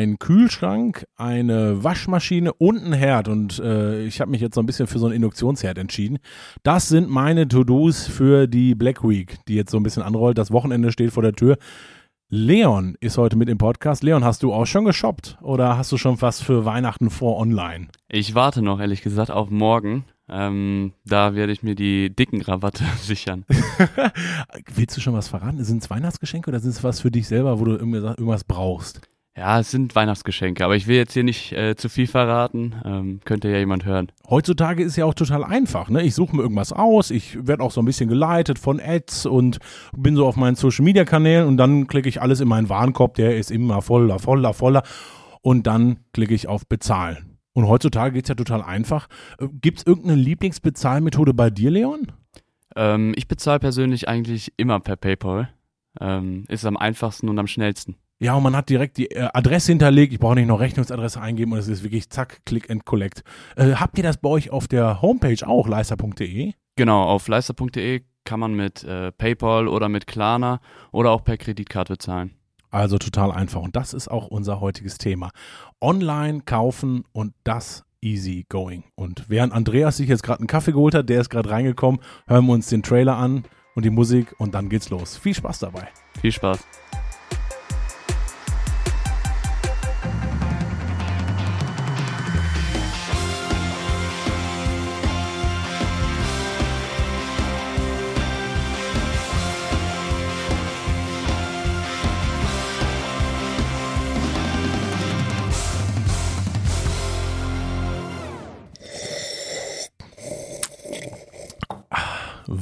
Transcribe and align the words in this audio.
einen 0.00 0.18
Kühlschrank, 0.18 1.04
eine 1.16 1.84
Waschmaschine 1.84 2.52
und 2.54 2.78
einen 2.78 2.92
Herd. 2.92 3.28
Und 3.28 3.58
äh, 3.58 4.04
ich 4.04 4.20
habe 4.20 4.30
mich 4.30 4.40
jetzt 4.40 4.54
so 4.54 4.62
ein 4.62 4.66
bisschen 4.66 4.86
für 4.86 4.98
so 4.98 5.06
einen 5.06 5.16
Induktionsherd 5.16 5.78
entschieden. 5.78 6.18
Das 6.62 6.88
sind 6.88 7.10
meine 7.10 7.46
To-Dos 7.48 8.06
für 8.06 8.46
die 8.46 8.74
Black 8.74 9.06
Week, 9.06 9.36
die 9.46 9.54
jetzt 9.54 9.70
so 9.70 9.78
ein 9.78 9.82
bisschen 9.82 10.02
anrollt. 10.02 10.38
Das 10.38 10.50
Wochenende 10.50 10.90
steht 10.92 11.12
vor 11.12 11.22
der 11.22 11.34
Tür. 11.34 11.58
Leon 12.32 12.96
ist 13.00 13.18
heute 13.18 13.36
mit 13.36 13.48
im 13.48 13.58
Podcast. 13.58 14.02
Leon, 14.02 14.24
hast 14.24 14.42
du 14.42 14.52
auch 14.52 14.64
schon 14.64 14.84
geshoppt 14.84 15.36
oder 15.42 15.76
hast 15.76 15.90
du 15.90 15.98
schon 15.98 16.20
was 16.22 16.40
für 16.40 16.64
Weihnachten 16.64 17.10
vor 17.10 17.36
online? 17.38 17.88
Ich 18.08 18.34
warte 18.34 18.62
noch, 18.62 18.80
ehrlich 18.80 19.02
gesagt, 19.02 19.30
auf 19.30 19.50
morgen. 19.50 20.04
Ähm, 20.28 20.92
da 21.04 21.34
werde 21.34 21.52
ich 21.52 21.64
mir 21.64 21.74
die 21.74 22.14
dicken 22.14 22.40
Rabatte 22.40 22.84
sichern. 23.00 23.44
Willst 24.74 24.96
du 24.96 25.00
schon 25.00 25.14
was 25.14 25.28
verraten? 25.28 25.62
Sind 25.64 25.82
es 25.82 25.90
Weihnachtsgeschenke 25.90 26.50
oder 26.50 26.60
sind 26.60 26.70
es 26.70 26.84
was 26.84 27.00
für 27.00 27.10
dich 27.10 27.26
selber, 27.26 27.58
wo 27.58 27.64
du 27.64 27.72
irgendwas 27.72 28.44
brauchst? 28.44 29.00
Ja, 29.36 29.60
es 29.60 29.70
sind 29.70 29.94
Weihnachtsgeschenke, 29.94 30.64
aber 30.64 30.74
ich 30.74 30.88
will 30.88 30.96
jetzt 30.96 31.12
hier 31.12 31.22
nicht 31.22 31.52
äh, 31.52 31.76
zu 31.76 31.88
viel 31.88 32.08
verraten. 32.08 32.74
Ähm, 32.84 33.20
könnte 33.24 33.48
ja 33.48 33.58
jemand 33.58 33.84
hören. 33.84 34.10
Heutzutage 34.28 34.82
ist 34.82 34.96
ja 34.96 35.04
auch 35.04 35.14
total 35.14 35.44
einfach. 35.44 35.88
Ne? 35.88 36.02
Ich 36.02 36.14
suche 36.14 36.34
mir 36.34 36.42
irgendwas 36.42 36.72
aus, 36.72 37.10
ich 37.10 37.46
werde 37.46 37.62
auch 37.62 37.70
so 37.70 37.80
ein 37.80 37.84
bisschen 37.84 38.08
geleitet 38.08 38.58
von 38.58 38.80
Ads 38.80 39.26
und 39.26 39.58
bin 39.96 40.16
so 40.16 40.26
auf 40.26 40.36
meinen 40.36 40.56
Social 40.56 40.84
Media 40.84 41.04
Kanälen 41.04 41.46
und 41.46 41.56
dann 41.58 41.86
klicke 41.86 42.08
ich 42.08 42.20
alles 42.20 42.40
in 42.40 42.48
meinen 42.48 42.68
Warenkorb, 42.68 43.14
der 43.14 43.36
ist 43.36 43.50
immer 43.50 43.82
voller, 43.82 44.18
voller, 44.18 44.52
voller. 44.52 44.82
Und 45.42 45.66
dann 45.66 46.00
klicke 46.12 46.34
ich 46.34 46.48
auf 46.48 46.66
Bezahlen. 46.66 47.38
Und 47.52 47.68
heutzutage 47.68 48.14
geht 48.14 48.24
es 48.24 48.28
ja 48.28 48.34
total 48.34 48.62
einfach. 48.62 49.08
Äh, 49.38 49.46
Gibt 49.52 49.78
es 49.78 49.86
irgendeine 49.86 50.20
Lieblingsbezahlmethode 50.20 51.34
bei 51.34 51.50
dir, 51.50 51.70
Leon? 51.70 52.12
Ähm, 52.74 53.14
ich 53.16 53.28
bezahle 53.28 53.60
persönlich 53.60 54.08
eigentlich 54.08 54.52
immer 54.56 54.80
per 54.80 54.96
PayPal. 54.96 55.50
Ähm, 56.00 56.44
ist 56.48 56.64
am 56.64 56.76
einfachsten 56.76 57.28
und 57.28 57.38
am 57.38 57.46
schnellsten. 57.46 57.96
Ja, 58.22 58.34
und 58.34 58.42
man 58.42 58.54
hat 58.54 58.68
direkt 58.68 58.98
die 58.98 59.10
äh, 59.10 59.28
Adresse 59.32 59.72
hinterlegt. 59.72 60.12
Ich 60.12 60.18
brauche 60.18 60.34
nicht 60.34 60.46
noch 60.46 60.60
Rechnungsadresse 60.60 61.20
eingeben 61.20 61.52
und 61.52 61.58
es 61.58 61.68
ist 61.68 61.82
wirklich 61.82 62.10
zack, 62.10 62.44
click 62.44 62.70
and 62.70 62.84
collect. 62.84 63.24
Äh, 63.56 63.72
habt 63.76 63.96
ihr 63.96 64.04
das 64.04 64.18
bei 64.18 64.28
euch 64.28 64.50
auf 64.50 64.68
der 64.68 65.00
Homepage 65.00 65.46
auch, 65.46 65.66
leister.de? 65.66 66.52
Genau, 66.76 67.02
auf 67.02 67.28
leister.de 67.28 68.02
kann 68.24 68.40
man 68.40 68.52
mit 68.52 68.84
äh, 68.84 69.10
PayPal 69.12 69.68
oder 69.68 69.88
mit 69.88 70.06
Klarna 70.06 70.60
oder 70.92 71.10
auch 71.12 71.24
per 71.24 71.38
Kreditkarte 71.38 71.94
bezahlen. 71.94 72.34
Also 72.70 72.98
total 72.98 73.32
einfach. 73.32 73.62
Und 73.62 73.74
das 73.74 73.94
ist 73.94 74.08
auch 74.08 74.26
unser 74.28 74.60
heutiges 74.60 74.98
Thema. 74.98 75.30
Online 75.80 76.42
kaufen 76.42 77.04
und 77.12 77.32
das 77.42 77.84
easy 78.02 78.44
going. 78.50 78.84
Und 78.96 79.28
während 79.28 79.54
Andreas 79.54 79.96
sich 79.96 80.08
jetzt 80.08 80.22
gerade 80.22 80.40
einen 80.40 80.46
Kaffee 80.46 80.72
geholt 80.72 80.94
hat, 80.94 81.08
der 81.08 81.22
ist 81.22 81.30
gerade 81.30 81.50
reingekommen, 81.50 82.00
hören 82.26 82.46
wir 82.46 82.52
uns 82.52 82.68
den 82.68 82.82
Trailer 82.82 83.16
an 83.16 83.44
und 83.74 83.84
die 83.84 83.90
Musik 83.90 84.34
und 84.38 84.54
dann 84.54 84.68
geht's 84.68 84.90
los. 84.90 85.16
Viel 85.16 85.34
Spaß 85.34 85.60
dabei. 85.60 85.88
Viel 86.20 86.32
Spaß. 86.32 86.60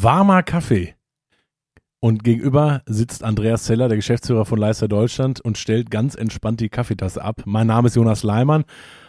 Warmer 0.08 0.42
Kaffee. 0.42 0.94
Und 2.00 2.24
gegenüber 2.24 2.80
sitzt 2.86 3.22
Andreas 3.22 3.64
Zeller, 3.64 3.88
der 3.88 3.98
Geschäftsführer 3.98 4.46
von 4.46 4.58
Leister 4.58 4.88
Deutschland, 4.88 5.38
und 5.42 5.58
stellt 5.58 5.90
ganz 5.90 6.14
entspannt 6.14 6.60
die 6.60 6.70
Kaffeetasse 6.70 7.22
ab. 7.22 7.42
Mein 7.44 7.66
Name 7.66 7.88
ist 7.88 7.96
Jonas 7.96 8.22
Leimann. 8.22 8.64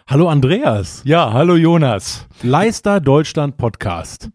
Hallo 0.10 0.28
Andreas. 0.28 1.02
Ja, 1.06 1.32
hallo 1.32 1.56
Jonas. 1.56 2.28
Leister 2.44 3.00
Deutschland 3.00 3.56
Podcast. 3.56 4.30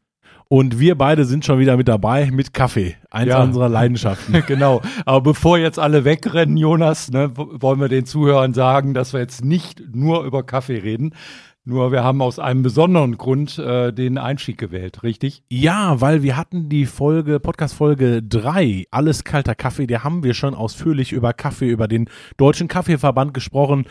Und 0.49 0.79
wir 0.79 0.97
beide 0.97 1.27
sind 1.27 1.45
schon 1.45 1.59
wieder 1.59 1.77
mit 1.77 1.87
dabei 1.87 2.31
mit 2.31 2.55
Kaffee. 2.55 2.97
Eins 3.11 3.29
ja. 3.29 3.43
unserer 3.43 3.69
Leidenschaften. 3.69 4.43
genau. 4.47 4.81
Aber 5.05 5.21
bevor 5.21 5.59
jetzt 5.59 5.79
alle 5.79 6.07
wegrennen, 6.07 6.57
Jonas, 6.57 7.11
ne, 7.11 7.31
wollen 7.37 7.79
wir 7.79 7.89
den 7.89 8.07
Zuhörern 8.07 8.55
sagen, 8.55 8.95
dass 8.95 9.13
wir 9.13 9.21
jetzt 9.21 9.45
nicht 9.45 9.83
nur 9.95 10.25
über 10.25 10.43
Kaffee 10.45 10.79
reden, 10.79 11.13
nur 11.65 11.93
wir 11.93 12.05
haben 12.05 12.21
aus 12.21 12.39
einem 12.39 12.63
besonderen 12.63 13.17
Grund 13.17 13.59
äh, 13.59 13.93
den 13.93 14.19
Einstieg 14.19 14.59
gewählt, 14.59 15.03
richtig? 15.03 15.43
Ja, 15.49 16.01
weil 16.01 16.23
wir 16.23 16.37
hatten 16.37 16.69
die 16.69 16.87
Folge, 16.87 17.41
Podcast-Folge 17.41 18.23
3, 18.23 18.85
Alles 18.91 19.25
kalter 19.25 19.55
Kaffee, 19.55 19.87
da 19.87 20.05
haben 20.05 20.23
wir 20.25 20.35
schon 20.35 20.55
ausführlich 20.55 21.13
über 21.13 21.33
Kaffee, 21.33 21.69
über 21.69 21.89
den 21.89 22.11
Deutschen 22.37 22.69
Kaffeeverband 22.69 23.33
gesprochen 23.33 23.87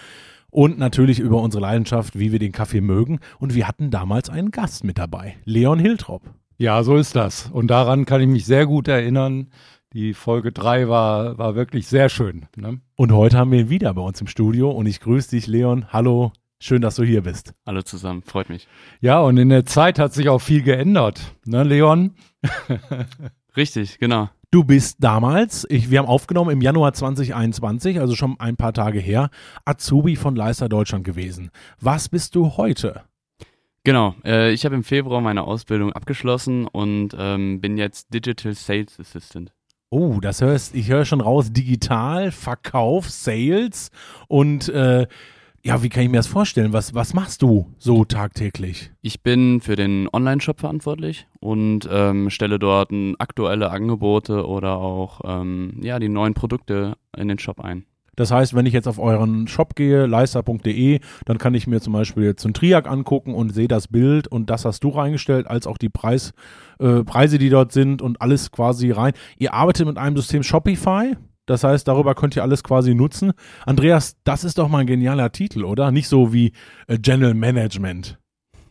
und 0.51 0.77
natürlich 0.77 1.19
über 1.19 1.41
unsere 1.41 1.61
Leidenschaft, 1.61 2.17
wie 2.17 2.31
wir 2.31 2.39
den 2.39 2.51
Kaffee 2.51 2.81
mögen. 2.81 3.19
Und 3.39 3.55
wir 3.55 3.67
hatten 3.67 3.89
damals 3.89 4.29
einen 4.29 4.51
Gast 4.51 4.83
mit 4.83 4.99
dabei, 4.99 5.35
Leon 5.45 5.79
Hiltrop. 5.79 6.21
Ja, 6.57 6.83
so 6.83 6.95
ist 6.95 7.15
das. 7.15 7.49
Und 7.51 7.67
daran 7.67 8.05
kann 8.05 8.21
ich 8.21 8.27
mich 8.27 8.45
sehr 8.45 8.67
gut 8.67 8.87
erinnern. 8.87 9.49
Die 9.93 10.13
Folge 10.13 10.51
3 10.51 10.87
war, 10.87 11.37
war 11.39 11.55
wirklich 11.55 11.87
sehr 11.87 12.09
schön. 12.09 12.45
Ne? 12.55 12.79
Und 12.95 13.11
heute 13.11 13.37
haben 13.37 13.51
wir 13.51 13.59
ihn 13.59 13.69
wieder 13.69 13.93
bei 13.95 14.01
uns 14.01 14.21
im 14.21 14.27
Studio 14.27 14.69
und 14.69 14.85
ich 14.85 14.99
grüße 14.99 15.31
dich, 15.31 15.47
Leon. 15.47 15.87
Hallo, 15.91 16.31
Schön, 16.65 16.81
dass 16.81 16.95
du 16.95 17.03
hier 17.03 17.23
bist. 17.23 17.53
Hallo 17.65 17.81
zusammen, 17.81 18.21
freut 18.21 18.47
mich. 18.47 18.69
Ja, 19.01 19.19
und 19.19 19.35
in 19.35 19.49
der 19.49 19.65
Zeit 19.65 19.99
hat 19.99 20.13
sich 20.13 20.29
auch 20.29 20.39
viel 20.39 20.61
geändert, 20.61 21.35
ne, 21.43 21.61
Leon? 21.63 22.15
Richtig, 23.57 23.99
genau. 23.99 24.29
Du 24.49 24.63
bist 24.63 24.95
damals, 25.01 25.67
ich, 25.69 25.91
wir 25.91 25.99
haben 25.99 26.05
aufgenommen 26.05 26.51
im 26.51 26.61
Januar 26.61 26.93
2021, 26.93 27.99
also 27.99 28.15
schon 28.15 28.39
ein 28.39 28.55
paar 28.55 28.71
Tage 28.71 29.01
her, 29.01 29.29
Azubi 29.65 30.15
von 30.15 30.37
Leister 30.37 30.69
Deutschland 30.69 31.03
gewesen. 31.03 31.51
Was 31.81 32.07
bist 32.07 32.33
du 32.33 32.55
heute? 32.55 33.01
Genau, 33.83 34.15
äh, 34.23 34.53
ich 34.53 34.63
habe 34.63 34.75
im 34.75 34.85
Februar 34.85 35.19
meine 35.19 35.43
Ausbildung 35.43 35.91
abgeschlossen 35.91 36.65
und 36.65 37.13
ähm, 37.19 37.59
bin 37.59 37.77
jetzt 37.77 38.13
Digital 38.13 38.53
Sales 38.53 38.97
Assistant. 39.01 39.51
Oh, 39.89 40.21
das 40.21 40.39
hörst, 40.39 40.75
ich 40.75 40.87
höre 40.89 41.03
schon 41.03 41.19
raus, 41.19 41.51
digital, 41.51 42.31
Verkauf, 42.31 43.09
Sales 43.09 43.91
und 44.29 44.69
äh, 44.69 45.07
ja, 45.63 45.81
wie 45.81 45.89
kann 45.89 46.03
ich 46.03 46.09
mir 46.09 46.17
das 46.17 46.27
vorstellen? 46.27 46.73
Was, 46.73 46.93
was 46.93 47.13
machst 47.13 47.41
du 47.41 47.73
so 47.79 48.03
tagtäglich? 48.03 48.91
Ich 49.01 49.23
bin 49.23 49.61
für 49.61 49.77
den 49.77 50.09
Online-Shop 50.11 50.59
verantwortlich 50.59 51.25
und 51.39 51.87
ähm, 51.89 52.29
stelle 52.29 52.59
dort 52.59 52.91
aktuelle 53.17 53.71
Angebote 53.71 54.45
oder 54.45 54.77
auch 54.77 55.21
ähm, 55.23 55.79
ja, 55.81 55.99
die 55.99 56.09
neuen 56.09 56.33
Produkte 56.33 56.97
in 57.15 57.29
den 57.29 57.39
Shop 57.39 57.61
ein. 57.61 57.85
Das 58.15 58.29
heißt, 58.29 58.53
wenn 58.53 58.65
ich 58.65 58.73
jetzt 58.73 58.87
auf 58.87 58.99
euren 58.99 59.47
Shop 59.47 59.73
gehe, 59.75 60.05
leister.de, 60.05 60.99
dann 61.25 61.37
kann 61.37 61.55
ich 61.55 61.65
mir 61.65 61.81
zum 61.81 61.93
Beispiel 61.93 62.25
jetzt 62.25 62.45
einen 62.45 62.53
Triac 62.53 62.87
angucken 62.87 63.33
und 63.33 63.53
sehe 63.53 63.67
das 63.67 63.87
Bild 63.87 64.27
und 64.27 64.49
das 64.49 64.65
hast 64.65 64.83
du 64.83 64.89
reingestellt, 64.89 65.47
als 65.47 65.65
auch 65.65 65.77
die 65.77 65.89
Preis, 65.89 66.33
äh, 66.79 67.03
Preise, 67.03 67.37
die 67.37 67.49
dort 67.49 67.71
sind 67.71 68.01
und 68.01 68.21
alles 68.21 68.51
quasi 68.51 68.91
rein. 68.91 69.13
Ihr 69.39 69.53
arbeitet 69.53 69.87
mit 69.87 69.97
einem 69.97 70.17
System 70.17 70.43
Shopify? 70.43 71.15
Das 71.45 71.63
heißt, 71.63 71.87
darüber 71.87 72.15
könnt 72.15 72.35
ihr 72.35 72.43
alles 72.43 72.63
quasi 72.63 72.95
nutzen. 72.95 73.33
Andreas, 73.65 74.15
das 74.23 74.43
ist 74.43 74.57
doch 74.57 74.69
mal 74.69 74.79
ein 74.79 74.87
genialer 74.87 75.31
Titel, 75.31 75.63
oder? 75.63 75.91
Nicht 75.91 76.07
so 76.07 76.33
wie 76.33 76.53
äh, 76.87 76.97
General 76.97 77.33
Management. 77.33 78.19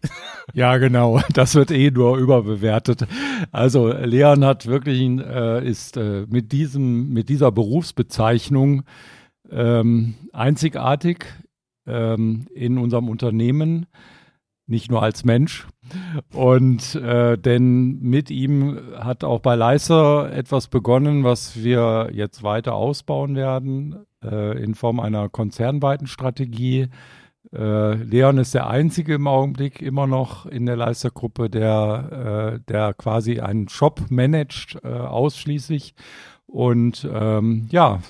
Ja, 0.55 0.77
genau. 0.79 1.21
Das 1.33 1.55
wird 1.55 1.71
eh 1.71 1.93
nur 1.93 2.19
überbewertet. 2.19 3.07
Also 3.53 3.93
Leon 3.93 4.45
hat 4.45 4.67
wirklich 4.67 5.01
äh, 5.01 5.65
ist 5.65 5.97
äh, 5.97 6.27
mit 6.29 6.51
diesem 6.51 7.11
mit 7.11 7.29
dieser 7.29 7.53
Berufsbezeichnung 7.53 8.83
ähm, 9.51 10.15
einzigartig 10.33 11.27
ähm, 11.87 12.47
in 12.53 12.79
unserem 12.79 13.09
Unternehmen 13.09 13.87
nicht 14.73 14.91
nur 14.91 15.03
als 15.03 15.25
Mensch. 15.25 15.69
Und 16.33 16.97
äh, 16.97 17.39
denn 17.39 18.01
mit 18.01 18.31
ihm 18.31 18.79
hat 18.99 19.23
auch 19.23 19.41
bei 19.41 19.55
Leiser 19.55 20.33
etwas 20.33 20.67
begonnen, 20.69 21.23
was 21.23 21.63
wir 21.63 22.11
jetzt 22.13 22.43
weiter 22.43 22.75
ausbauen 22.75 23.37
werden 23.37 24.07
äh, 24.25 24.61
in 24.61 24.75
Form 24.75 24.99
einer 24.99 25.29
konzernweiten 25.29 26.07
Strategie. 26.07 26.89
Äh, 27.53 27.95
Leon 27.95 28.39
ist 28.39 28.55
der 28.55 28.69
einzige 28.69 29.15
im 29.15 29.27
Augenblick 29.27 29.83
immer 29.83 30.07
noch 30.07 30.47
in 30.47 30.65
der 30.65 30.77
Leistergruppe, 30.77 31.51
der, 31.51 32.55
äh, 32.57 32.61
der 32.67 32.95
quasi 32.95 33.41
einen 33.41 33.69
Shop 33.69 34.07
managt, 34.09 34.79
äh, 34.83 34.89
ausschließlich. 34.89 35.95
Und 36.47 37.07
ähm, 37.13 37.67
ja, 37.71 38.01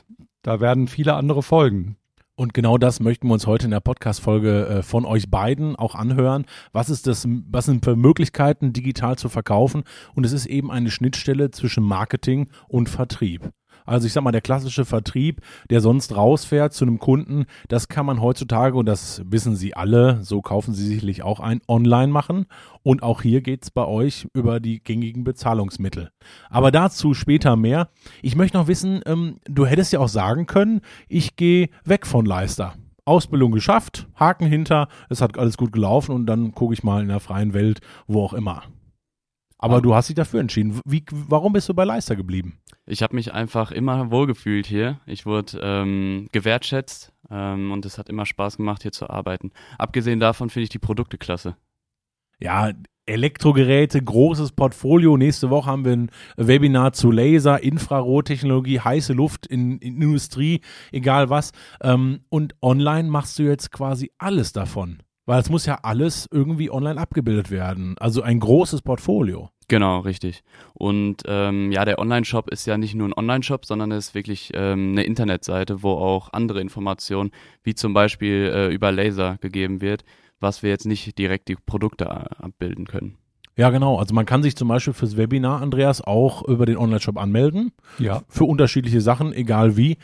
da 0.43 0.61
werden 0.61 0.87
viele 0.87 1.15
andere 1.15 1.43
folgen. 1.43 1.97
Und 2.35 2.55
genau 2.55 2.79
das 2.79 3.01
möchten 3.01 3.29
wir 3.29 3.35
uns 3.35 3.47
heute 3.47 3.67
in 3.67 3.71
der 3.71 3.81
Podcast-Folge 3.81 4.67
äh, 4.67 4.83
von 4.83 5.05
euch 5.05 5.31
beiden 5.31 5.77
auch 5.77 5.95
anhören. 5.95 6.47
Was 6.73 6.89
ist 6.89 7.07
das, 7.07 7.27
was 7.29 7.67
sind 7.67 7.85
für 7.85 7.95
Möglichkeiten, 7.95 8.73
digital 8.73 9.17
zu 9.17 9.29
verkaufen? 9.29 9.85
Und 10.15 10.25
es 10.25 10.33
ist 10.33 10.47
eben 10.47 10.71
eine 10.71 10.91
Schnittstelle 10.91 11.51
zwischen 11.51 11.85
Marketing 11.85 12.49
und 12.69 12.89
Vertrieb. 12.89 13.51
Also 13.85 14.07
ich 14.07 14.13
sag 14.13 14.23
mal, 14.23 14.33
der 14.33 14.41
klassische 14.41 14.85
Vertrieb, 14.85 15.41
der 15.71 15.81
sonst 15.81 16.15
rausfährt 16.17 16.73
zu 16.73 16.85
einem 16.85 16.99
Kunden, 16.99 17.47
das 17.69 17.89
kann 17.89 18.07
man 18.07 18.21
heutzutage, 18.21 18.77
und 18.77 18.87
das 18.87 19.23
wissen 19.27 19.57
Sie 19.57 19.75
alle, 19.75 20.23
so 20.23 20.43
kaufen 20.43 20.75
Sie 20.75 20.87
sicherlich 20.87 21.23
auch 21.23 21.41
ein, 21.41 21.61
online 21.69 22.13
machen. 22.13 22.47
Und 22.83 23.03
auch 23.03 23.23
hier 23.23 23.43
geht's 23.43 23.71
bei 23.71 23.85
euch 23.85 24.27
über 24.35 24.61
die 24.61 24.83
gängigen 24.83 25.25
Bezahlungsmittel. 25.25 26.11
Aber 26.51 26.71
dazu 26.71 27.15
später 27.15 27.57
mehr. 27.57 27.89
Ich 28.23 28.37
möchte 28.37 28.57
noch 28.57 28.67
wissen, 28.67 29.01
ähm, 29.07 29.37
du 29.49 29.67
hättest 29.67 29.93
ja 29.93 30.01
auch 30.01 30.09
sagen 30.09 30.47
können, 30.47 30.81
ich 31.09 31.37
gehe 31.37 31.69
weg 31.85 32.07
von 32.07 32.27
Leister. 32.27 32.75
Ausbildung 33.05 33.51
geschafft, 33.51 34.07
Haken 34.15 34.47
hinter, 34.47 34.89
es 35.09 35.21
hat 35.21 35.37
alles 35.37 35.57
gut 35.57 35.73
gelaufen 35.73 36.15
und 36.15 36.27
dann 36.27 36.53
gucke 36.53 36.75
ich 36.75 36.85
mal 36.85 37.03
in 37.03 37.09
der 37.09 37.19
freien 37.19 37.53
Welt, 37.53 37.81
wo 38.07 38.25
auch 38.25 38.33
immer. 38.33 38.63
Aber 39.63 39.77
Ah. 39.77 39.81
du 39.81 39.95
hast 39.95 40.09
dich 40.09 40.17
dafür 40.17 40.41
entschieden. 40.41 40.81
Wie, 40.85 41.05
warum 41.11 41.53
bist 41.53 41.69
du 41.69 41.75
bei 41.75 41.85
Leister 41.85 42.17
geblieben? 42.17 42.59
Ich 42.85 43.03
habe 43.03 43.15
mich 43.15 43.33
einfach 43.33 43.71
immer 43.71 44.11
wohlgefühlt 44.11 44.67
hier. 44.67 45.01
Ich 45.07 45.25
wurde 45.25 45.61
ähm, 45.63 46.27
gewertschätzt 46.33 47.13
ähm, 47.31 47.71
und 47.73 47.87
es 47.87 47.97
hat 47.97 48.09
immer 48.09 48.27
Spaß 48.27 48.57
gemacht, 48.57 48.83
hier 48.83 48.93
zu 48.93 49.09
arbeiten. 49.09 49.53
Abgesehen 49.79 50.19
davon 50.21 50.51
finde 50.51 50.65
ich 50.65 50.71
die 50.71 50.79
Produkte 50.81 51.17
klasse. 51.17 51.57
Ja, 52.41 52.73
Elektrogeräte, 53.07 54.03
großes 54.03 54.53
Portfolio. 54.53 55.17
Nächste 55.17 55.51
Woche 55.51 55.71
haben 55.71 55.85
wir 55.85 55.93
ein 55.93 56.11
Webinar 56.37 56.93
zu 56.93 57.11
Laser, 57.11 57.63
Infrarottechnologie, 57.63 58.81
heiße 58.81 59.13
Luft 59.13 59.47
in, 59.47 59.79
in 59.79 60.01
Industrie, 60.03 60.61
egal 60.93 61.31
was. 61.31 61.53
Ähm, 61.83 62.21
und 62.31 62.55
online 62.63 63.09
machst 63.09 63.39
du 63.39 63.45
jetzt 63.45 63.71
quasi 63.71 64.11
alles 64.19 64.53
davon. 64.53 65.03
Weil 65.33 65.41
es 65.41 65.49
muss 65.49 65.65
ja 65.65 65.79
alles 65.83 66.29
irgendwie 66.31 66.71
online 66.71 67.01
abgebildet 67.01 67.51
werden. 67.51 67.97
Also 67.99 68.21
ein 68.21 68.39
großes 68.39 68.83
Portfolio. 68.83 69.49
Genau, 69.67 70.01
richtig. 70.01 70.45
Und 70.75 71.23
ähm, 71.25 71.73
ja, 71.73 71.87
der 71.87 71.99
Online-Shop 71.99 72.51
ist 72.51 72.67
ja 72.67 72.77
nicht 72.77 72.95
nur 72.95 73.09
ein 73.09 73.15
Online-Shop, 73.15 73.65
sondern 73.65 73.93
es 73.93 74.09
ist 74.09 74.15
wirklich 74.15 74.51
ähm, 74.53 74.91
eine 74.91 75.05
Internetseite, 75.05 75.83
wo 75.83 75.93
auch 75.93 76.35
andere 76.35 76.61
Informationen, 76.61 77.31
wie 77.63 77.75
zum 77.75 77.95
Beispiel 77.95 78.53
äh, 78.55 78.75
über 78.75 78.93
Laser 78.93 79.39
gegeben 79.41 79.81
wird, 79.81 80.05
was 80.39 80.63
wir 80.63 80.69
jetzt 80.69 80.85
nicht 80.85 81.17
direkt 81.17 81.49
die 81.49 81.57
Produkte 81.57 82.05
äh, 82.05 82.45
abbilden 82.45 82.87
können. 82.87 83.17
Ja, 83.57 83.71
genau. 83.71 83.97
Also 83.99 84.15
man 84.15 84.27
kann 84.27 84.43
sich 84.43 84.55
zum 84.55 84.69
Beispiel 84.69 84.93
fürs 84.93 85.17
Webinar, 85.17 85.63
Andreas, 85.63 86.03
auch 86.03 86.47
über 86.47 86.67
den 86.67 86.77
Online-Shop 86.77 87.17
anmelden. 87.17 87.73
Ja. 87.99 88.21
Für 88.29 88.45
unterschiedliche 88.45 89.01
Sachen, 89.01 89.33
egal 89.33 89.79
wie. 89.79 89.97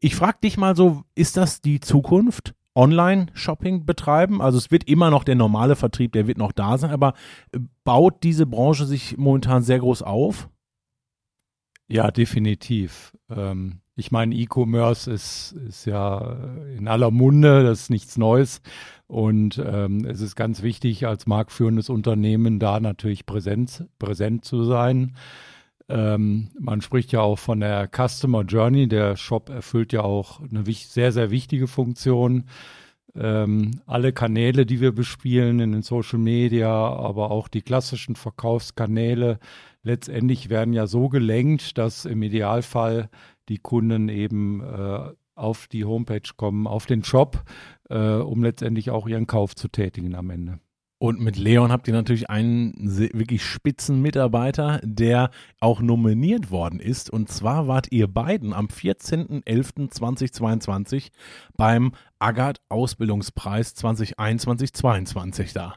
Ich 0.00 0.16
frage 0.16 0.38
dich 0.42 0.56
mal 0.56 0.74
so, 0.74 1.04
ist 1.14 1.36
das 1.36 1.60
die 1.60 1.78
Zukunft? 1.78 2.56
Online-Shopping 2.74 3.84
betreiben? 3.84 4.40
Also 4.40 4.58
es 4.58 4.70
wird 4.70 4.84
immer 4.84 5.10
noch 5.10 5.24
der 5.24 5.34
normale 5.34 5.76
Vertrieb, 5.76 6.12
der 6.12 6.26
wird 6.26 6.38
noch 6.38 6.52
da 6.52 6.78
sein, 6.78 6.90
aber 6.90 7.14
äh, 7.52 7.58
baut 7.84 8.22
diese 8.22 8.46
Branche 8.46 8.86
sich 8.86 9.16
momentan 9.16 9.62
sehr 9.62 9.78
groß 9.78 10.02
auf? 10.02 10.48
Ja, 11.88 12.10
definitiv. 12.10 13.12
Ähm, 13.28 13.80
ich 13.94 14.10
meine, 14.10 14.34
E-Commerce 14.34 15.10
ist, 15.10 15.52
ist 15.52 15.84
ja 15.84 16.36
in 16.76 16.88
aller 16.88 17.10
Munde, 17.10 17.62
das 17.62 17.82
ist 17.82 17.90
nichts 17.90 18.16
Neues. 18.16 18.62
Und 19.06 19.62
ähm, 19.62 20.06
es 20.06 20.22
ist 20.22 20.34
ganz 20.34 20.62
wichtig, 20.62 21.06
als 21.06 21.26
marktführendes 21.26 21.90
Unternehmen 21.90 22.58
da 22.58 22.80
natürlich 22.80 23.26
präsent, 23.26 23.86
präsent 23.98 24.46
zu 24.46 24.64
sein. 24.64 25.14
Ähm, 25.92 26.48
man 26.58 26.80
spricht 26.80 27.12
ja 27.12 27.20
auch 27.20 27.38
von 27.38 27.60
der 27.60 27.88
Customer 27.88 28.42
Journey. 28.42 28.88
Der 28.88 29.16
Shop 29.16 29.50
erfüllt 29.50 29.92
ja 29.92 30.02
auch 30.02 30.40
eine 30.40 30.64
sehr, 30.64 31.12
sehr 31.12 31.30
wichtige 31.30 31.68
Funktion. 31.68 32.44
Ähm, 33.14 33.82
alle 33.84 34.14
Kanäle, 34.14 34.64
die 34.64 34.80
wir 34.80 34.92
bespielen 34.92 35.60
in 35.60 35.72
den 35.72 35.82
Social 35.82 36.18
Media, 36.18 36.70
aber 36.70 37.30
auch 37.30 37.48
die 37.48 37.60
klassischen 37.60 38.16
Verkaufskanäle, 38.16 39.38
letztendlich 39.82 40.48
werden 40.48 40.72
ja 40.72 40.86
so 40.86 41.10
gelenkt, 41.10 41.76
dass 41.76 42.06
im 42.06 42.22
Idealfall 42.22 43.10
die 43.50 43.58
Kunden 43.58 44.08
eben 44.08 44.62
äh, 44.62 45.10
auf 45.34 45.66
die 45.66 45.84
Homepage 45.84 46.30
kommen, 46.36 46.66
auf 46.66 46.86
den 46.86 47.04
Shop, 47.04 47.44
äh, 47.90 47.98
um 47.98 48.42
letztendlich 48.42 48.90
auch 48.90 49.06
ihren 49.06 49.26
Kauf 49.26 49.54
zu 49.54 49.68
tätigen 49.68 50.14
am 50.14 50.30
Ende. 50.30 50.58
Und 51.02 51.18
mit 51.18 51.36
Leon 51.36 51.72
habt 51.72 51.88
ihr 51.88 51.94
natürlich 51.94 52.30
einen 52.30 52.74
wirklich 52.78 53.44
spitzen 53.44 54.00
Mitarbeiter, 54.00 54.78
der 54.84 55.30
auch 55.58 55.80
nominiert 55.80 56.52
worden 56.52 56.78
ist. 56.78 57.10
Und 57.10 57.28
zwar 57.28 57.66
wart 57.66 57.90
ihr 57.90 58.06
beiden 58.06 58.52
am 58.52 58.66
14.11.2022 58.66 61.08
beim 61.56 61.90
Agat 62.20 62.60
Ausbildungspreis 62.68 63.74
2021-22 63.74 65.52
da. 65.52 65.74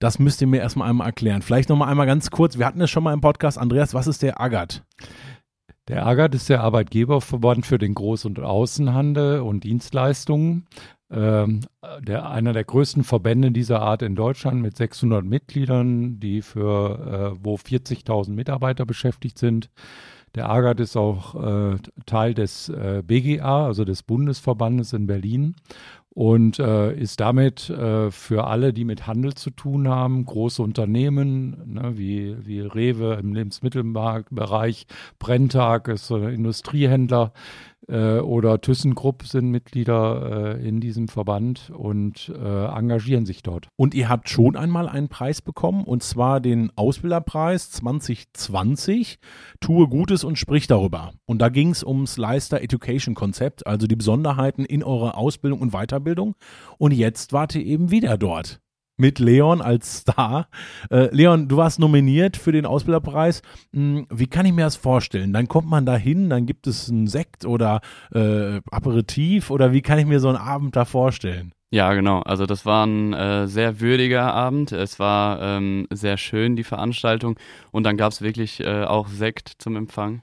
Das 0.00 0.18
müsst 0.18 0.40
ihr 0.40 0.48
mir 0.48 0.60
erstmal 0.60 0.90
einmal 0.90 1.06
erklären. 1.06 1.42
Vielleicht 1.42 1.68
nochmal 1.68 1.88
einmal 1.88 2.08
ganz 2.08 2.32
kurz. 2.32 2.58
Wir 2.58 2.66
hatten 2.66 2.80
es 2.80 2.90
schon 2.90 3.04
mal 3.04 3.12
im 3.12 3.20
Podcast. 3.20 3.58
Andreas, 3.58 3.94
was 3.94 4.08
ist 4.08 4.22
der 4.22 4.40
Agat? 4.40 4.82
Der 5.86 6.04
AGAT 6.04 6.34
ist 6.34 6.48
der 6.48 6.62
Arbeitgeberverband 6.62 7.64
für 7.64 7.78
den 7.78 7.94
Groß- 7.94 8.26
und 8.26 8.40
Außenhandel 8.40 9.40
und 9.40 9.62
Dienstleistungen. 9.62 10.66
Ähm, 11.10 11.60
der, 12.00 12.28
einer 12.30 12.52
der 12.52 12.64
größten 12.64 13.02
Verbände 13.02 13.50
dieser 13.50 13.80
Art 13.80 14.02
in 14.02 14.14
Deutschland 14.14 14.60
mit 14.60 14.76
600 14.76 15.24
Mitgliedern, 15.24 16.20
die 16.20 16.42
für, 16.42 17.34
äh, 17.34 17.38
wo 17.42 17.56
40.000 17.56 18.30
Mitarbeiter 18.32 18.84
beschäftigt 18.84 19.38
sind. 19.38 19.70
Der 20.34 20.50
AGAT 20.50 20.80
ist 20.80 20.96
auch 20.96 21.34
äh, 21.34 21.78
Teil 22.04 22.34
des 22.34 22.68
äh, 22.68 23.02
BGA, 23.06 23.66
also 23.66 23.86
des 23.86 24.02
Bundesverbandes 24.02 24.92
in 24.92 25.06
Berlin 25.06 25.56
und 26.10 26.58
äh, 26.58 26.92
ist 26.94 27.20
damit 27.20 27.70
äh, 27.70 28.10
für 28.10 28.48
alle, 28.48 28.72
die 28.72 28.84
mit 28.84 29.06
Handel 29.06 29.34
zu 29.34 29.50
tun 29.50 29.86
haben, 29.86 30.24
große 30.24 30.60
Unternehmen 30.60 31.74
ne, 31.74 31.92
wie, 31.96 32.36
wie 32.44 32.60
Rewe 32.60 33.14
im 33.22 33.34
Lebensmittelmarktbereich, 33.34 34.86
Brenntag 35.20 35.86
ist 35.86 36.10
äh, 36.10 36.34
Industriehändler 36.34 37.32
äh, 37.86 38.18
oder 38.18 38.60
ThyssenKrupp 38.60 39.24
sind 39.24 39.50
Mitglieder 39.50 40.56
äh, 40.56 40.68
in 40.68 40.80
diesem 40.80 41.08
Verband 41.08 41.70
und 41.70 42.28
äh, 42.28 42.64
engagieren 42.66 43.26
sich 43.26 43.42
dort. 43.42 43.68
Und 43.76 43.94
ihr 43.94 44.08
habt 44.08 44.28
schon 44.28 44.56
einmal 44.56 44.88
einen 44.88 45.08
Preis 45.08 45.42
bekommen, 45.42 45.84
und 45.84 46.02
zwar 46.02 46.40
den 46.40 46.70
Ausbilderpreis 46.76 47.70
2020. 47.70 49.18
Tue 49.60 49.88
Gutes 49.88 50.24
und 50.24 50.38
sprich 50.38 50.66
darüber. 50.66 51.12
Und 51.26 51.40
da 51.40 51.48
ging 51.48 51.70
es 51.70 51.84
ums 51.84 52.16
Leister 52.16 52.60
Education 52.60 53.14
Konzept, 53.14 53.66
also 53.66 53.86
die 53.86 53.96
Besonderheiten 53.96 54.64
in 54.64 54.82
eurer 54.82 55.16
Ausbildung 55.16 55.60
und 55.60 55.72
Weiterbildung. 55.72 56.34
Und 56.78 56.92
jetzt 56.92 57.32
wart 57.32 57.54
ihr 57.54 57.64
eben 57.64 57.90
wieder 57.90 58.18
dort. 58.18 58.60
Mit 58.98 59.20
Leon 59.20 59.62
als 59.62 59.98
Star. 59.98 60.48
Äh, 60.90 61.14
Leon, 61.14 61.48
du 61.48 61.56
warst 61.56 61.78
nominiert 61.78 62.36
für 62.36 62.52
den 62.52 62.66
Ausbilderpreis. 62.66 63.42
Hm, 63.72 64.06
wie 64.10 64.26
kann 64.26 64.44
ich 64.44 64.52
mir 64.52 64.64
das 64.64 64.76
vorstellen? 64.76 65.32
Dann 65.32 65.48
kommt 65.48 65.68
man 65.68 65.86
da 65.86 65.96
hin, 65.96 66.28
dann 66.28 66.46
gibt 66.46 66.66
es 66.66 66.90
einen 66.90 67.06
Sekt 67.06 67.46
oder 67.46 67.80
äh, 68.12 68.60
Aperitif 68.70 69.50
oder 69.50 69.72
wie 69.72 69.82
kann 69.82 69.98
ich 69.98 70.06
mir 70.06 70.20
so 70.20 70.28
einen 70.28 70.36
Abend 70.36 70.76
da 70.76 70.84
vorstellen? 70.84 71.52
Ja, 71.70 71.92
genau. 71.92 72.20
Also 72.20 72.46
das 72.46 72.64
war 72.64 72.86
ein 72.86 73.12
äh, 73.12 73.46
sehr 73.46 73.80
würdiger 73.80 74.32
Abend. 74.32 74.72
Es 74.72 74.98
war 74.98 75.40
ähm, 75.42 75.86
sehr 75.90 76.16
schön, 76.16 76.56
die 76.56 76.64
Veranstaltung. 76.64 77.38
Und 77.70 77.84
dann 77.84 77.96
gab 77.96 78.12
es 78.12 78.22
wirklich 78.22 78.60
äh, 78.60 78.84
auch 78.84 79.08
Sekt 79.08 79.52
zum 79.58 79.76
Empfang. 79.76 80.22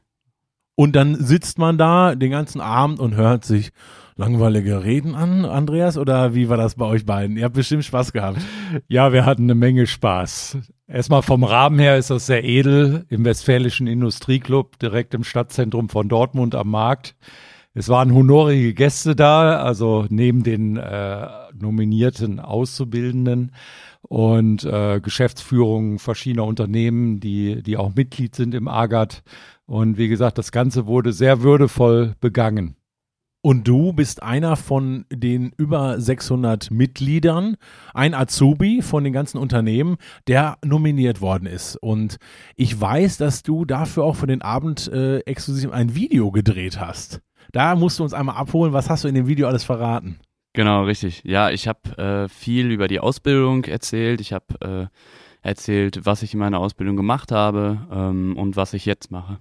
Und 0.75 0.95
dann 0.95 1.16
sitzt 1.16 1.57
man 1.57 1.77
da 1.77 2.16
den 2.16 2.31
ganzen 2.31 2.62
Abend 2.62 3.00
und 3.00 3.16
hört 3.16 3.45
sich 3.45 3.72
langweilige 4.15 4.83
Reden 4.83 5.15
an, 5.15 5.45
Andreas? 5.45 5.97
Oder 5.97 6.33
wie 6.33 6.50
war 6.50 6.57
das 6.57 6.75
bei 6.75 6.85
euch 6.85 7.06
beiden? 7.06 7.38
Ihr 7.38 7.45
habt 7.45 7.56
bestimmt 7.56 7.86
Spaß 7.86 8.13
gehabt. 8.13 8.39
Ja, 8.88 9.13
wir 9.13 9.25
hatten 9.25 9.43
eine 9.43 9.55
Menge 9.55 9.88
Spaß. 9.88 10.57
Erstmal 10.88 11.22
vom 11.22 11.43
Rahmen 11.43 11.79
her 11.79 11.98
ist 11.98 12.10
das 12.10 12.25
sehr 12.25 12.43
edel 12.43 13.05
im 13.10 13.25
Westfälischen 13.25 13.88
Industrieclub 13.88 14.79
direkt 14.79 15.13
im 15.13 15.24
Stadtzentrum 15.24 15.89
von 15.89 16.07
Dortmund 16.07 16.55
am 16.55 16.69
Markt. 16.69 17.15
Es 17.74 17.89
waren 17.89 18.13
honorige 18.13 18.74
Gäste 18.74 19.17
da, 19.17 19.57
also 19.62 20.05
neben 20.10 20.43
den 20.43 20.77
äh, 20.77 21.27
nominierten 21.53 22.39
Auszubildenden 22.39 23.51
und 24.01 24.63
äh, 24.63 25.01
Geschäftsführungen 25.01 26.00
verschiedener 26.00 26.45
Unternehmen, 26.45 27.19
die, 27.19 27.63
die 27.63 27.75
auch 27.75 27.93
Mitglied 27.93 28.34
sind 28.34 28.55
im 28.55 28.69
AGAT. 28.69 29.24
Und 29.65 29.98
wie 29.98 30.07
gesagt, 30.07 30.38
das 30.38 30.53
Ganze 30.53 30.86
wurde 30.86 31.12
sehr 31.12 31.41
würdevoll 31.41 32.15
begangen. 32.22 32.77
Und 33.46 33.68
du 33.68 33.94
bist 33.94 34.24
einer 34.24 34.56
von 34.56 35.06
den 35.14 35.52
über 35.56 36.02
600 36.02 36.72
Mitgliedern, 36.72 37.58
ein 37.94 38.16
Azubi 38.16 38.82
von 38.82 39.04
den 39.04 39.14
ganzen 39.14 39.38
Unternehmen, 39.38 39.98
der 40.28 40.58
nominiert 40.66 41.22
worden 41.22 41.46
ist. 41.46 41.75
Und 41.75 42.18
ich 42.56 42.82
weiß, 42.82 43.18
dass 43.18 43.44
du 43.44 43.64
dafür 43.64 44.04
auch 44.04 44.16
für 44.16 44.25
den 44.25 44.42
Abend 44.42 44.88
äh, 44.88 45.20
exklusiv 45.20 45.72
ein 45.72 45.94
Video 45.94 46.32
gedreht 46.32 46.80
hast. 46.80 47.22
Da 47.52 47.75
musst 47.75 48.00
du 48.00 48.04
uns 48.04 48.16
einmal 48.16 48.36
abholen. 48.36 48.74
Was 48.74 48.90
hast 48.90 49.04
du 49.04 49.10
in 49.10 49.14
dem 49.14 49.28
Video 49.28 49.48
alles 49.48 49.64
verraten? 49.64 50.18
Genau, 50.54 50.86
richtig. 50.86 51.22
Ja, 51.24 51.52
ich 51.52 51.68
habe 51.68 52.25
äh, 52.25 52.28
viel 52.28 52.72
über 52.72 52.88
die 52.88 53.00
Ausbildung 53.00 53.66
erzählt. 53.66 54.22
Ich 54.22 54.34
habe 54.34 54.90
äh, 54.92 55.48
erzählt, 55.48 56.04
was 56.04 56.24
ich 56.24 56.34
in 56.34 56.40
meiner 56.40 56.58
Ausbildung 56.58 56.96
gemacht 56.96 57.32
habe 57.32 57.78
ähm, 57.92 58.36
und 58.38 58.56
was 58.56 58.74
ich 58.74 58.88
jetzt 58.88 59.12
mache. 59.12 59.38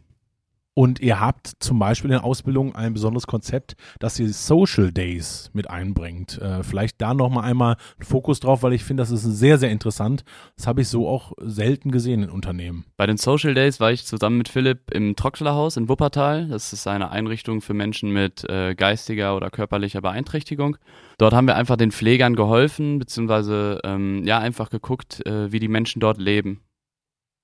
Und 0.75 0.99
ihr 0.99 1.21
habt 1.21 1.53
zum 1.61 1.79
Beispiel 1.79 2.11
in 2.11 2.17
der 2.17 2.25
Ausbildung 2.25 2.75
ein 2.75 2.95
besonderes 2.95 3.29
Konzept, 3.29 3.77
dass 4.01 4.19
ihr 4.19 4.33
Social 4.33 4.91
Days 4.91 5.51
mit 5.53 5.71
einbringt. 5.71 6.39
Äh, 6.39 6.65
vielleicht 6.65 7.01
da 7.01 7.15
nochmal 7.15 7.45
einmal 7.45 7.77
einen 7.97 8.07
Fokus 8.07 8.41
drauf, 8.41 8.65
weil 8.65 8.73
ich 8.73 8.83
finde, 8.83 9.03
das 9.03 9.13
ist 9.13 9.23
sehr, 9.23 9.59
sehr 9.59 9.71
interessant. 9.71 10.25
Das 10.57 10.67
habe 10.67 10.81
ich 10.81 10.89
so 10.89 11.09
auch 11.09 11.33
selten 11.39 11.93
gesehen 11.93 12.25
in 12.25 12.31
Unternehmen. 12.31 12.85
Bei 12.97 13.07
den 13.07 13.19
Social 13.19 13.55
Days 13.55 13.79
war 13.79 13.93
ich 13.93 14.05
zusammen 14.05 14.37
mit 14.37 14.49
Philipp 14.49 14.91
im 14.91 15.15
Troxlerhaus 15.15 15.77
in 15.77 15.89
Wuppertal. 15.89 16.49
Das 16.49 16.73
ist 16.73 16.89
eine 16.89 17.13
Einrichtung 17.13 17.61
für 17.61 17.75
Menschen 17.75 18.11
mit 18.11 18.43
äh, 18.51 18.75
geistiger 18.75 19.37
oder 19.37 19.51
körperlicher 19.51 20.01
Beeinträchtigung. 20.01 20.77
Dort 21.19 21.35
haben 21.35 21.47
wir 21.47 21.55
einfach 21.55 21.77
den 21.77 21.93
Pflegern 21.93 22.35
geholfen, 22.35 22.99
beziehungsweise 22.99 23.81
ähm, 23.85 24.25
ja 24.25 24.41
einfach 24.41 24.71
geguckt, 24.71 25.25
äh, 25.25 25.53
wie 25.53 25.61
die 25.61 25.69
Menschen 25.69 26.01
dort 26.01 26.19
leben. 26.19 26.63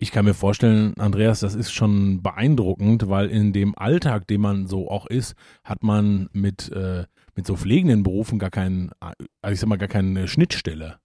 Ich 0.03 0.13
kann 0.13 0.25
mir 0.25 0.35
vorstellen, 0.35 0.95
Andreas, 0.99 1.41
das 1.41 1.55
ist 1.55 1.73
schon 1.73 2.23
beeindruckend, 2.23 3.09
weil 3.11 3.29
in 3.29 3.53
dem 3.53 3.77
Alltag, 3.77 4.27
den 4.27 4.41
man 4.41 4.67
so 4.67 4.91
auch 4.91 5.07
ist, 5.07 5.35
hat 5.63 5.83
man 5.83 6.31
mit 6.33 6.73
äh, 6.73 7.05
mit 7.41 7.47
so 7.47 7.57
pflegenden 7.57 8.03
Berufen 8.03 8.39
gar 8.39 8.51
keinen, 8.51 8.91
also 9.01 9.53
ich 9.53 9.61
sag 9.61 9.69
mal, 9.69 9.79
gar 9.79 9.89
keine 9.89 10.29
Schnittstelle. 10.29 10.99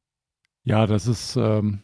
Ja, 0.63 0.85
das 0.85 1.07
ist 1.07 1.37
ähm, 1.37 1.83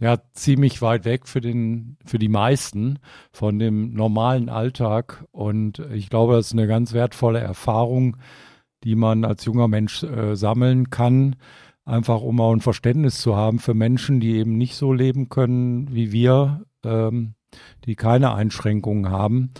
ja 0.00 0.18
ziemlich 0.32 0.82
weit 0.82 1.04
weg 1.04 1.28
für 1.28 1.40
den, 1.40 1.96
für 2.04 2.18
die 2.18 2.28
meisten 2.28 2.98
von 3.32 3.58
dem 3.58 3.92
normalen 3.92 4.48
Alltag. 4.48 5.24
Und 5.30 5.78
ich 5.92 6.10
glaube, 6.10 6.34
das 6.34 6.46
ist 6.46 6.52
eine 6.52 6.66
ganz 6.66 6.94
wertvolle 6.94 7.40
Erfahrung, 7.40 8.16
die 8.82 8.96
man 8.96 9.24
als 9.24 9.44
junger 9.44 9.68
Mensch 9.68 10.02
äh, 10.02 10.34
sammeln 10.34 10.90
kann, 10.90 11.36
einfach 11.84 12.20
um 12.20 12.40
auch 12.40 12.52
ein 12.52 12.60
Verständnis 12.60 13.20
zu 13.20 13.36
haben 13.36 13.58
für 13.58 13.74
Menschen, 13.74 14.20
die 14.20 14.36
eben 14.36 14.56
nicht 14.56 14.74
so 14.74 14.92
leben 14.92 15.28
können 15.28 15.94
wie 15.94 16.12
wir, 16.12 16.64
ähm, 16.84 17.34
die 17.84 17.94
keine 17.94 18.34
Einschränkungen 18.34 19.10
haben. 19.10 19.50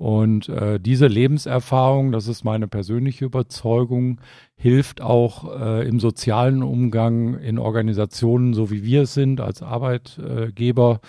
Und 0.00 0.48
äh, 0.48 0.80
diese 0.80 1.08
Lebenserfahrung, 1.08 2.10
das 2.10 2.26
ist 2.26 2.42
meine 2.42 2.66
persönliche 2.66 3.26
Überzeugung, 3.26 4.22
hilft 4.56 5.02
auch 5.02 5.60
äh, 5.60 5.86
im 5.86 6.00
sozialen 6.00 6.62
Umgang 6.62 7.34
in 7.38 7.58
Organisationen, 7.58 8.54
so 8.54 8.70
wie 8.70 8.82
wir 8.82 9.02
es 9.02 9.12
sind, 9.12 9.42
als 9.42 9.62
Arbeitgeber 9.62 11.00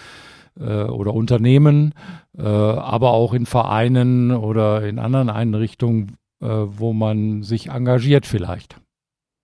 äh, 0.60 0.84
oder 0.84 1.14
Unternehmen, 1.14 1.94
äh, 2.38 2.42
aber 2.42 3.12
auch 3.12 3.34
in 3.34 3.46
Vereinen 3.46 4.32
oder 4.32 4.86
in 4.86 5.00
anderen 5.00 5.30
Einrichtungen, 5.30 6.18
äh, 6.42 6.48
wo 6.48 6.92
man 6.92 7.44
sich 7.44 7.70
engagiert 7.70 8.26
vielleicht. 8.26 8.76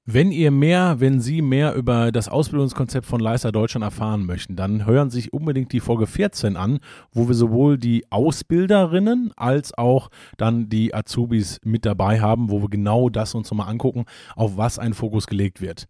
Wenn 0.10 0.32
ihr 0.32 0.52
mehr, 0.52 1.02
wenn 1.02 1.20
Sie 1.20 1.42
mehr 1.42 1.74
über 1.76 2.14
das 2.14 2.30
Ausbildungskonzept 2.30 3.06
von 3.06 3.20
Leister 3.20 3.52
Deutschland 3.52 3.84
erfahren 3.84 4.26
möchten, 4.26 4.56
dann 4.56 4.86
hören 4.86 5.10
Sie 5.10 5.20
sich 5.20 5.34
unbedingt 5.34 5.74
die 5.74 5.82
Folge 5.82 6.08
14 6.08 6.56
an, 6.56 6.80
wo 7.12 7.28
wir 7.28 7.36
sowohl 7.36 7.78
die 7.78 8.10
Ausbilderinnen 8.10 9.34
als 9.36 9.78
auch 9.78 10.10
dann 10.38 10.70
die 10.70 10.96
Azubis 10.96 11.60
mit 11.66 11.86
dabei 11.86 12.22
haben, 12.22 12.50
wo 12.50 12.62
wir 12.62 12.70
genau 12.70 13.10
das 13.10 13.36
uns 13.36 13.52
nochmal 13.52 13.68
angucken, 13.68 14.06
auf 14.38 14.56
was 14.56 14.80
ein 14.80 14.94
Fokus 14.94 15.28
gelegt 15.28 15.60
wird. 15.60 15.90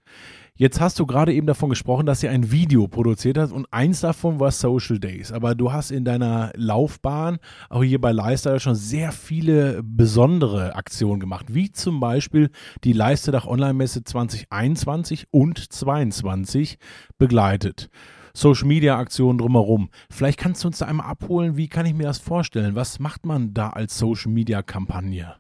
Jetzt 0.60 0.82
hast 0.82 0.98
du 0.98 1.06
gerade 1.06 1.36
eben 1.36 1.46
davon 1.46 1.70
gesprochen, 1.70 2.08
dass 2.08 2.24
ihr 2.24 2.32
ein 2.32 2.52
Video 2.52 2.88
produziert 2.88 3.38
hast 3.38 3.52
und 3.52 3.68
eins 3.70 4.00
davon 4.00 4.40
war 4.40 4.50
Social 4.50 4.98
Days. 4.98 5.32
Aber 5.32 5.54
du 5.54 5.72
hast 5.72 5.92
in 5.92 6.04
deiner 6.04 6.52
Laufbahn, 6.56 7.38
auch 7.70 7.84
hier 7.84 8.02
bei 8.02 8.12
Leister, 8.12 8.60
schon 8.60 8.74
sehr 8.74 9.12
viele 9.12 9.84
besondere 9.84 10.76
Aktionen 10.76 11.20
gemacht, 11.20 11.54
wie 11.54 11.72
zum 11.72 12.00
Beispiel 12.00 12.50
die 12.84 12.94
Leisterdach 12.94 13.46
Online-Messe 13.46 14.04
2021 14.04 15.28
und 15.30 15.60
2022 15.60 16.80
begleitet. 17.20 17.92
Social 18.34 18.68
Media 18.68 18.98
Aktionen 18.98 19.38
drumherum. 19.38 19.90
Vielleicht 20.10 20.40
kannst 20.40 20.64
du 20.64 20.70
uns 20.70 20.80
da 20.80 20.88
einmal 20.88 21.08
abholen, 21.08 21.56
wie 21.56 21.68
kann 21.68 21.86
ich 21.86 21.94
mir 21.94 22.06
das 22.06 22.18
vorstellen? 22.18 22.76
Was 22.76 22.98
macht 22.98 23.28
man 23.28 23.54
da 23.54 23.70
als 23.70 23.96
Social 24.00 24.32
Media 24.32 24.64
Kampagne? 24.64 25.36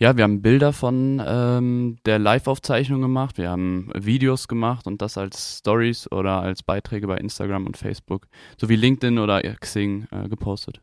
Ja, 0.00 0.16
wir 0.16 0.24
haben 0.24 0.42
Bilder 0.42 0.72
von 0.72 1.22
ähm, 1.24 1.98
der 2.04 2.18
Live-Aufzeichnung 2.18 3.00
gemacht, 3.00 3.38
wir 3.38 3.48
haben 3.48 3.92
Videos 3.94 4.48
gemacht 4.48 4.88
und 4.88 5.00
das 5.00 5.16
als 5.16 5.58
Stories 5.58 6.10
oder 6.10 6.40
als 6.40 6.64
Beiträge 6.64 7.06
bei 7.06 7.16
Instagram 7.16 7.64
und 7.64 7.76
Facebook 7.76 8.26
sowie 8.60 8.74
LinkedIn 8.74 9.20
oder 9.20 9.40
Xing 9.40 10.08
äh, 10.10 10.28
gepostet 10.28 10.80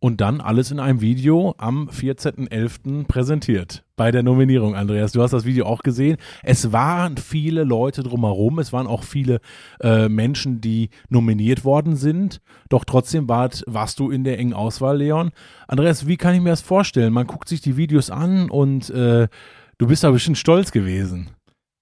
und 0.00 0.20
dann 0.20 0.40
alles 0.40 0.70
in 0.70 0.78
einem 0.78 1.00
Video 1.00 1.54
am 1.58 1.88
14.11. 1.88 3.06
präsentiert 3.06 3.84
bei 3.96 4.12
der 4.12 4.22
Nominierung, 4.22 4.76
Andreas. 4.76 5.12
Du 5.12 5.22
hast 5.22 5.32
das 5.32 5.44
Video 5.44 5.66
auch 5.66 5.80
gesehen. 5.80 6.18
Es 6.42 6.72
waren 6.72 7.16
viele 7.16 7.64
Leute 7.64 8.02
drumherum, 8.02 8.60
es 8.60 8.72
waren 8.72 8.86
auch 8.86 9.02
viele 9.02 9.40
äh, 9.80 10.08
Menschen, 10.08 10.60
die 10.60 10.90
nominiert 11.08 11.64
worden 11.64 11.96
sind. 11.96 12.40
Doch 12.68 12.84
trotzdem 12.84 13.28
wart, 13.28 13.64
warst 13.66 13.98
du 13.98 14.10
in 14.10 14.22
der 14.22 14.38
engen 14.38 14.54
Auswahl, 14.54 14.98
Leon. 14.98 15.32
Andreas, 15.66 16.06
wie 16.06 16.16
kann 16.16 16.34
ich 16.34 16.40
mir 16.40 16.50
das 16.50 16.62
vorstellen? 16.62 17.12
Man 17.12 17.26
guckt 17.26 17.48
sich 17.48 17.60
die 17.60 17.76
Videos 17.76 18.10
an 18.10 18.50
und 18.50 18.90
äh, 18.90 19.26
du 19.78 19.86
bist 19.86 20.04
da 20.04 20.10
bestimmt 20.10 20.38
stolz 20.38 20.70
gewesen. 20.70 21.30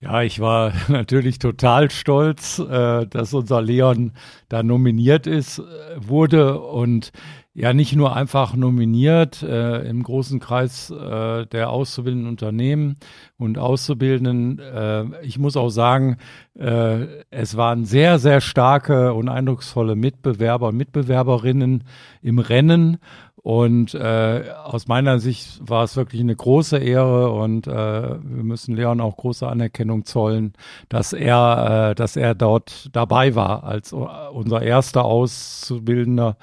Ja, 0.00 0.22
ich 0.22 0.40
war 0.40 0.72
natürlich 0.88 1.38
total 1.38 1.90
stolz, 1.90 2.58
äh, 2.58 3.06
dass 3.06 3.32
unser 3.32 3.62
Leon 3.62 4.12
da 4.48 4.62
nominiert 4.62 5.26
ist, 5.26 5.58
äh, 5.58 5.62
wurde 5.96 6.60
und 6.60 7.12
ja 7.54 7.72
nicht 7.72 7.96
nur 7.96 8.14
einfach 8.14 8.54
nominiert 8.54 9.42
äh, 9.42 9.88
im 9.88 10.02
großen 10.02 10.40
Kreis 10.40 10.90
äh, 10.90 11.46
der 11.46 11.70
auszubildenden 11.70 12.28
Unternehmen 12.28 12.96
und 13.38 13.56
Auszubildenden. 13.56 14.58
Äh, 14.58 15.24
ich 15.24 15.38
muss 15.38 15.56
auch 15.56 15.70
sagen, 15.70 16.18
äh, 16.58 17.06
es 17.30 17.56
waren 17.56 17.86
sehr, 17.86 18.18
sehr 18.18 18.42
starke 18.42 19.14
und 19.14 19.30
eindrucksvolle 19.30 19.96
Mitbewerber 19.96 20.68
und 20.68 20.76
Mitbewerberinnen 20.76 21.84
im 22.20 22.38
Rennen. 22.38 22.98
Und 23.46 23.94
äh, 23.94 24.50
aus 24.64 24.88
meiner 24.88 25.20
Sicht 25.20 25.60
war 25.60 25.84
es 25.84 25.94
wirklich 25.94 26.20
eine 26.20 26.34
große 26.34 26.78
Ehre 26.78 27.30
und 27.30 27.68
äh, 27.68 27.70
wir 27.70 28.42
müssen 28.42 28.74
Leon 28.74 29.00
auch 29.00 29.16
große 29.16 29.46
Anerkennung 29.46 30.04
zollen, 30.04 30.54
dass 30.88 31.12
er, 31.12 31.90
äh, 31.90 31.94
dass 31.94 32.16
er 32.16 32.34
dort 32.34 32.88
dabei 32.90 33.36
war 33.36 33.62
als 33.62 33.92
unser 33.92 34.62
erster 34.62 35.04
Auszubildender 35.04 36.38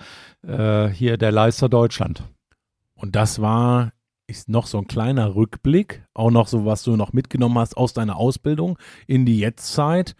äh, 0.47 0.87
hier 0.87 1.17
der 1.17 1.33
Leister 1.33 1.67
Deutschland. 1.67 2.23
Und 2.95 3.17
das 3.17 3.41
war 3.41 3.91
ist 4.25 4.47
noch 4.47 4.65
so 4.65 4.77
ein 4.77 4.87
kleiner 4.87 5.35
Rückblick, 5.35 6.05
auch 6.13 6.31
noch 6.31 6.47
so, 6.47 6.65
was 6.65 6.83
du 6.83 6.95
noch 6.95 7.11
mitgenommen 7.11 7.59
hast 7.59 7.75
aus 7.75 7.91
deiner 7.91 8.15
Ausbildung 8.15 8.79
in 9.07 9.25
die 9.25 9.39
Jetztzeit. 9.39 10.15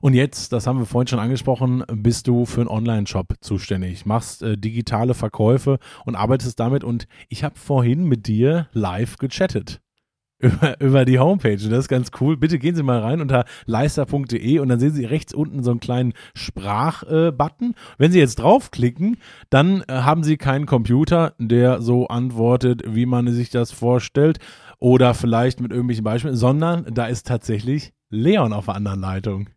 Und 0.00 0.14
jetzt, 0.14 0.52
das 0.52 0.66
haben 0.66 0.78
wir 0.78 0.86
vorhin 0.86 1.08
schon 1.08 1.18
angesprochen, 1.18 1.84
bist 1.92 2.28
du 2.28 2.44
für 2.44 2.60
einen 2.60 2.68
Online-Shop 2.68 3.34
zuständig, 3.40 4.06
machst 4.06 4.42
äh, 4.42 4.56
digitale 4.56 5.14
Verkäufe 5.14 5.78
und 6.04 6.16
arbeitest 6.16 6.58
damit. 6.60 6.84
Und 6.84 7.06
ich 7.28 7.44
habe 7.44 7.58
vorhin 7.58 8.04
mit 8.04 8.26
dir 8.26 8.68
live 8.72 9.16
gechattet 9.16 9.80
über, 10.38 10.80
über 10.80 11.04
die 11.04 11.18
Homepage. 11.18 11.56
Das 11.56 11.78
ist 11.78 11.88
ganz 11.88 12.10
cool. 12.20 12.36
Bitte 12.36 12.58
gehen 12.58 12.74
Sie 12.74 12.82
mal 12.82 13.00
rein 13.00 13.20
unter 13.20 13.44
leister.de 13.64 14.58
und 14.58 14.68
dann 14.68 14.78
sehen 14.78 14.92
Sie 14.92 15.04
rechts 15.04 15.32
unten 15.32 15.62
so 15.62 15.70
einen 15.70 15.80
kleinen 15.80 16.12
Sprachbutton. 16.34 17.70
Äh, 17.70 17.74
Wenn 17.98 18.12
Sie 18.12 18.18
jetzt 18.18 18.36
draufklicken, 18.36 19.16
dann 19.50 19.82
äh, 19.88 19.92
haben 19.92 20.22
Sie 20.22 20.36
keinen 20.36 20.66
Computer, 20.66 21.34
der 21.38 21.80
so 21.80 22.08
antwortet, 22.08 22.82
wie 22.86 23.06
man 23.06 23.28
sich 23.32 23.50
das 23.50 23.72
vorstellt. 23.72 24.38
Oder 24.78 25.14
vielleicht 25.14 25.60
mit 25.60 25.70
irgendwelchen 25.70 26.04
Beispielen, 26.04 26.36
sondern 26.36 26.84
da 26.92 27.06
ist 27.06 27.26
tatsächlich 27.26 27.94
Leon 28.10 28.52
auf 28.52 28.66
der 28.66 28.74
anderen 28.74 29.00
Leitung. 29.00 29.48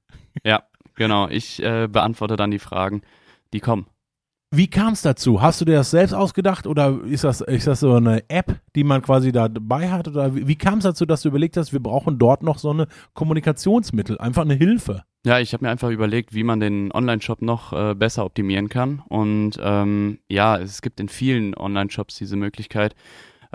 Ja, 0.44 0.64
genau. 0.96 1.28
Ich 1.30 1.62
äh, 1.62 1.88
beantworte 1.88 2.36
dann 2.36 2.52
die 2.52 2.60
Fragen, 2.60 3.02
die 3.54 3.60
kommen. 3.60 3.88
Wie 4.52 4.68
kam 4.68 4.94
es 4.94 5.04
dazu? 5.04 5.44
Hast 5.44 5.62
du 5.62 5.66
dir 5.66 5.76
das 5.76 5.92
selbst 5.92 6.14
ausgedacht 6.14 6.66
oder 6.66 7.00
ist 7.04 7.24
das, 7.24 7.42
ist 7.42 7.68
das 7.68 7.82
so 7.82 7.94
eine 7.94 8.28
App, 8.32 8.60
die 8.76 8.84
man 8.84 9.04
quasi 9.04 9.32
da 9.32 9.48
dabei 9.48 9.92
hat? 9.92 10.08
Oder 10.08 10.36
wie, 10.36 10.48
wie 10.48 10.56
kam 10.56 10.80
es 10.80 10.86
dazu, 10.86 11.06
dass 11.06 11.22
du 11.22 11.30
überlegt 11.30 11.56
hast, 11.56 11.72
wir 11.72 11.80
brauchen 11.80 12.18
dort 12.18 12.42
noch 12.42 12.58
so 12.58 12.72
eine 12.72 12.88
Kommunikationsmittel, 13.14 14.18
einfach 14.18 14.42
eine 14.42 14.56
Hilfe? 14.56 15.04
Ja, 15.24 15.40
ich 15.40 15.54
habe 15.54 15.66
mir 15.66 15.70
einfach 15.70 15.92
überlegt, 15.92 16.34
wie 16.34 16.44
man 16.44 16.60
den 16.60 16.92
Online-Shop 16.92 17.44
noch 17.44 17.74
äh, 17.74 17.94
besser 17.94 18.26
optimieren 18.26 18.70
kann. 18.70 19.04
Und 19.08 19.60
ähm, 19.62 20.18
ja, 20.28 20.58
es 20.58 20.82
gibt 20.82 21.00
in 21.00 21.10
vielen 21.10 21.54
Online-Shops 21.56 22.16
diese 22.16 22.36
Möglichkeit. 22.36 22.96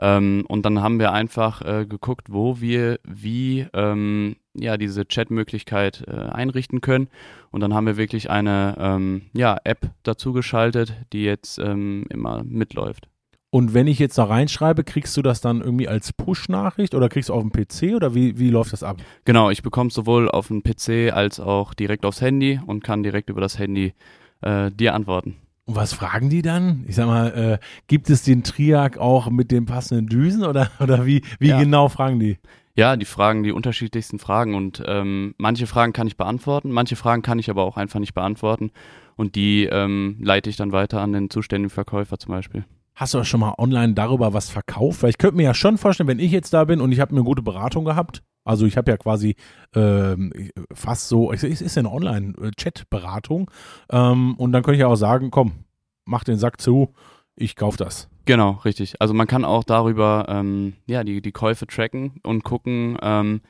Ähm, 0.00 0.44
und 0.48 0.64
dann 0.66 0.82
haben 0.82 0.98
wir 0.98 1.12
einfach 1.12 1.62
äh, 1.62 1.86
geguckt, 1.86 2.28
wo 2.30 2.60
wir 2.60 2.98
wie 3.04 3.66
ähm, 3.72 4.36
ja 4.54 4.76
diese 4.76 5.06
Chat-Möglichkeit 5.06 6.04
äh, 6.06 6.12
einrichten 6.12 6.80
können. 6.80 7.08
Und 7.50 7.60
dann 7.60 7.74
haben 7.74 7.86
wir 7.86 7.96
wirklich 7.96 8.30
eine 8.30 8.76
ähm, 8.78 9.22
ja, 9.32 9.56
App 9.64 9.90
dazu 10.02 10.32
geschaltet, 10.32 10.94
die 11.12 11.24
jetzt 11.24 11.58
ähm, 11.58 12.06
immer 12.10 12.42
mitläuft. 12.44 13.08
Und 13.50 13.72
wenn 13.72 13.86
ich 13.86 14.00
jetzt 14.00 14.18
da 14.18 14.24
reinschreibe, 14.24 14.82
kriegst 14.82 15.16
du 15.16 15.22
das 15.22 15.40
dann 15.40 15.60
irgendwie 15.60 15.86
als 15.86 16.12
Push-Nachricht 16.12 16.92
oder 16.92 17.08
kriegst 17.08 17.28
du 17.28 17.34
auf 17.34 17.42
dem 17.42 17.52
PC 17.52 17.94
oder 17.94 18.12
wie, 18.12 18.36
wie 18.36 18.50
läuft 18.50 18.72
das 18.72 18.82
ab? 18.82 18.96
Genau, 19.24 19.48
ich 19.48 19.62
bekomme 19.62 19.90
sowohl 19.90 20.28
auf 20.28 20.48
dem 20.48 20.64
PC 20.64 21.12
als 21.12 21.38
auch 21.38 21.72
direkt 21.72 22.04
aufs 22.04 22.20
Handy 22.20 22.60
und 22.66 22.82
kann 22.82 23.04
direkt 23.04 23.30
über 23.30 23.40
das 23.40 23.56
Handy 23.56 23.94
äh, 24.40 24.72
dir 24.72 24.92
antworten. 24.92 25.36
Und 25.66 25.76
was 25.76 25.94
fragen 25.94 26.28
die 26.28 26.42
dann? 26.42 26.84
Ich 26.86 26.94
sag 26.96 27.06
mal, 27.06 27.28
äh, 27.28 27.58
gibt 27.86 28.10
es 28.10 28.22
den 28.22 28.42
Triak 28.42 28.98
auch 28.98 29.30
mit 29.30 29.50
den 29.50 29.64
passenden 29.64 30.06
Düsen 30.06 30.44
oder, 30.44 30.70
oder 30.80 31.06
wie, 31.06 31.22
wie 31.38 31.48
ja. 31.48 31.58
genau 31.58 31.88
fragen 31.88 32.20
die? 32.20 32.38
Ja, 32.76 32.96
die 32.96 33.06
fragen 33.06 33.44
die 33.44 33.52
unterschiedlichsten 33.52 34.18
Fragen 34.18 34.54
und 34.54 34.82
ähm, 34.84 35.34
manche 35.38 35.66
Fragen 35.66 35.92
kann 35.92 36.08
ich 36.08 36.16
beantworten, 36.16 36.72
manche 36.72 36.96
Fragen 36.96 37.22
kann 37.22 37.38
ich 37.38 37.48
aber 37.48 37.62
auch 37.62 37.76
einfach 37.76 38.00
nicht 38.00 38.14
beantworten 38.14 38.72
und 39.14 39.36
die 39.36 39.64
ähm, 39.66 40.16
leite 40.20 40.50
ich 40.50 40.56
dann 40.56 40.72
weiter 40.72 41.00
an 41.00 41.12
den 41.12 41.30
zuständigen 41.30 41.70
Verkäufer 41.70 42.18
zum 42.18 42.32
Beispiel. 42.32 42.64
Hast 42.96 43.14
du 43.14 43.20
auch 43.20 43.24
schon 43.24 43.40
mal 43.40 43.54
online 43.58 43.94
darüber 43.94 44.34
was 44.34 44.50
verkauft? 44.50 45.02
Weil 45.02 45.10
ich 45.10 45.18
könnte 45.18 45.36
mir 45.36 45.44
ja 45.44 45.54
schon 45.54 45.78
vorstellen, 45.78 46.08
wenn 46.08 46.18
ich 46.18 46.30
jetzt 46.30 46.52
da 46.52 46.64
bin 46.64 46.80
und 46.80 46.92
ich 46.92 47.00
habe 47.00 47.12
eine 47.12 47.24
gute 47.24 47.42
Beratung 47.42 47.84
gehabt, 47.84 48.22
also 48.44 48.66
ich 48.66 48.76
habe 48.76 48.90
ja 48.90 48.96
quasi 48.96 49.36
ähm, 49.74 50.32
fast 50.72 51.08
so, 51.08 51.32
es 51.32 51.42
ist 51.42 51.76
ja 51.76 51.80
eine 51.80 51.90
Online-Chat-Beratung 51.90 53.50
ähm, 53.90 54.34
und 54.36 54.52
dann 54.52 54.62
könnte 54.62 54.76
ich 54.76 54.80
ja 54.80 54.88
auch 54.88 54.96
sagen, 54.96 55.30
komm, 55.30 55.64
mach 56.04 56.24
den 56.24 56.38
Sack 56.38 56.60
zu, 56.60 56.92
ich 57.36 57.56
kaufe 57.56 57.78
das. 57.78 58.08
Genau, 58.26 58.52
richtig. 58.64 59.00
Also 59.00 59.12
man 59.12 59.26
kann 59.26 59.44
auch 59.44 59.64
darüber 59.64 60.26
ähm, 60.28 60.74
ja 60.86 61.04
die, 61.04 61.20
die 61.20 61.32
Käufe 61.32 61.66
tracken 61.66 62.20
und 62.22 62.44
gucken, 62.44 62.96
ähm, 63.02 63.40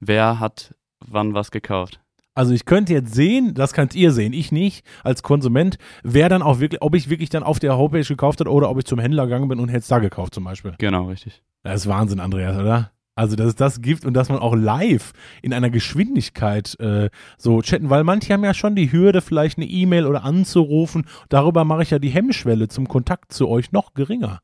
wer 0.00 0.40
hat 0.40 0.74
wann 1.06 1.34
was 1.34 1.50
gekauft. 1.50 2.00
Also 2.36 2.52
ich 2.52 2.64
könnte 2.64 2.92
jetzt 2.92 3.14
sehen, 3.14 3.54
das 3.54 3.74
könnt 3.74 3.94
ihr 3.94 4.10
sehen, 4.10 4.32
ich 4.32 4.50
nicht, 4.50 4.84
als 5.04 5.22
Konsument, 5.22 5.78
wer 6.02 6.28
dann 6.28 6.42
auch 6.42 6.58
wirklich, 6.58 6.82
ob 6.82 6.96
ich 6.96 7.08
wirklich 7.08 7.30
dann 7.30 7.44
auf 7.44 7.60
der 7.60 7.76
Homepage 7.76 8.02
gekauft 8.02 8.40
habe 8.40 8.50
oder 8.50 8.70
ob 8.70 8.78
ich 8.78 8.86
zum 8.86 8.98
Händler 8.98 9.24
gegangen 9.26 9.48
bin 9.48 9.60
und 9.60 9.68
hätte 9.68 9.80
es 9.80 9.88
da 9.88 10.00
gekauft 10.00 10.34
zum 10.34 10.42
Beispiel. 10.42 10.74
Genau, 10.78 11.04
richtig. 11.04 11.42
Das 11.62 11.82
ist 11.82 11.86
Wahnsinn, 11.86 12.18
Andreas, 12.18 12.58
oder? 12.58 12.90
Also, 13.16 13.36
dass 13.36 13.48
es 13.48 13.54
das 13.54 13.80
gibt 13.80 14.04
und 14.04 14.14
dass 14.14 14.28
man 14.28 14.38
auch 14.38 14.54
live 14.54 15.12
in 15.42 15.52
einer 15.52 15.70
Geschwindigkeit 15.70 16.78
äh, 16.80 17.10
so 17.38 17.62
chatten, 17.62 17.90
weil 17.90 18.02
manche 18.02 18.32
haben 18.32 18.44
ja 18.44 18.54
schon 18.54 18.74
die 18.74 18.90
Hürde, 18.90 19.20
vielleicht 19.20 19.58
eine 19.58 19.66
E-Mail 19.66 20.06
oder 20.06 20.24
anzurufen. 20.24 21.06
Darüber 21.28 21.64
mache 21.64 21.84
ich 21.84 21.90
ja 21.90 22.00
die 22.00 22.08
Hemmschwelle 22.08 22.68
zum 22.68 22.88
Kontakt 22.88 23.32
zu 23.32 23.48
euch 23.48 23.70
noch 23.70 23.94
geringer. 23.94 24.40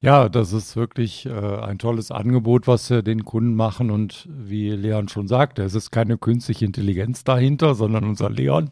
Ja, 0.00 0.28
das 0.28 0.52
ist 0.52 0.76
wirklich 0.76 1.26
äh, 1.26 1.30
ein 1.30 1.78
tolles 1.78 2.12
Angebot, 2.12 2.68
was 2.68 2.88
wir 2.88 3.02
den 3.02 3.24
Kunden 3.24 3.54
machen. 3.54 3.90
Und 3.90 4.28
wie 4.30 4.70
Leon 4.70 5.08
schon 5.08 5.26
sagte, 5.26 5.64
es 5.64 5.74
ist 5.74 5.90
keine 5.90 6.18
künstliche 6.18 6.64
Intelligenz 6.64 7.24
dahinter, 7.24 7.74
sondern 7.74 8.04
unser 8.04 8.30
Leon. 8.30 8.70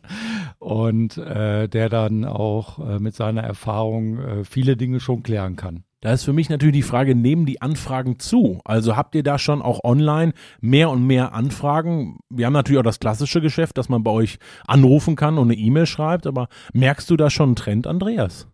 Und 0.60 1.18
äh, 1.18 1.68
der 1.68 1.88
dann 1.88 2.24
auch 2.24 2.78
äh, 2.78 3.00
mit 3.00 3.16
seiner 3.16 3.42
Erfahrung 3.42 4.18
äh, 4.18 4.44
viele 4.44 4.76
Dinge 4.76 5.00
schon 5.00 5.24
klären 5.24 5.56
kann. 5.56 5.82
Da 6.02 6.12
ist 6.12 6.24
für 6.24 6.34
mich 6.34 6.50
natürlich 6.50 6.74
die 6.74 6.82
Frage, 6.82 7.14
nehmen 7.14 7.46
die 7.46 7.62
Anfragen 7.62 8.18
zu? 8.18 8.60
Also 8.64 8.96
habt 8.96 9.14
ihr 9.14 9.22
da 9.22 9.38
schon 9.38 9.62
auch 9.62 9.82
online 9.82 10.34
mehr 10.60 10.90
und 10.90 11.06
mehr 11.06 11.32
Anfragen? 11.32 12.18
Wir 12.28 12.46
haben 12.46 12.52
natürlich 12.52 12.78
auch 12.78 12.84
das 12.84 13.00
klassische 13.00 13.40
Geschäft, 13.40 13.78
dass 13.78 13.88
man 13.88 14.02
bei 14.02 14.10
euch 14.10 14.38
anrufen 14.66 15.16
kann 15.16 15.38
und 15.38 15.50
eine 15.50 15.58
E-Mail 15.58 15.86
schreibt, 15.86 16.26
aber 16.26 16.48
merkst 16.74 17.08
du 17.08 17.16
da 17.16 17.30
schon 17.30 17.50
einen 17.50 17.56
Trend, 17.56 17.86
Andreas? 17.86 18.46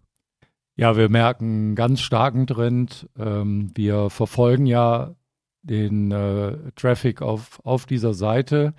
Ja, 0.77 0.97
wir 0.97 1.09
merken 1.09 1.45
einen 1.45 1.75
ganz 1.75 2.01
starken 2.01 2.47
Trend. 2.47 3.09
Ähm, 3.19 3.73
wir 3.75 4.09
verfolgen 4.09 4.67
ja 4.67 5.15
den 5.63 6.13
äh, 6.13 6.73
Traffic 6.77 7.23
auf, 7.23 7.61
auf 7.65 7.87
dieser 7.87 8.15
Seite. 8.15 8.73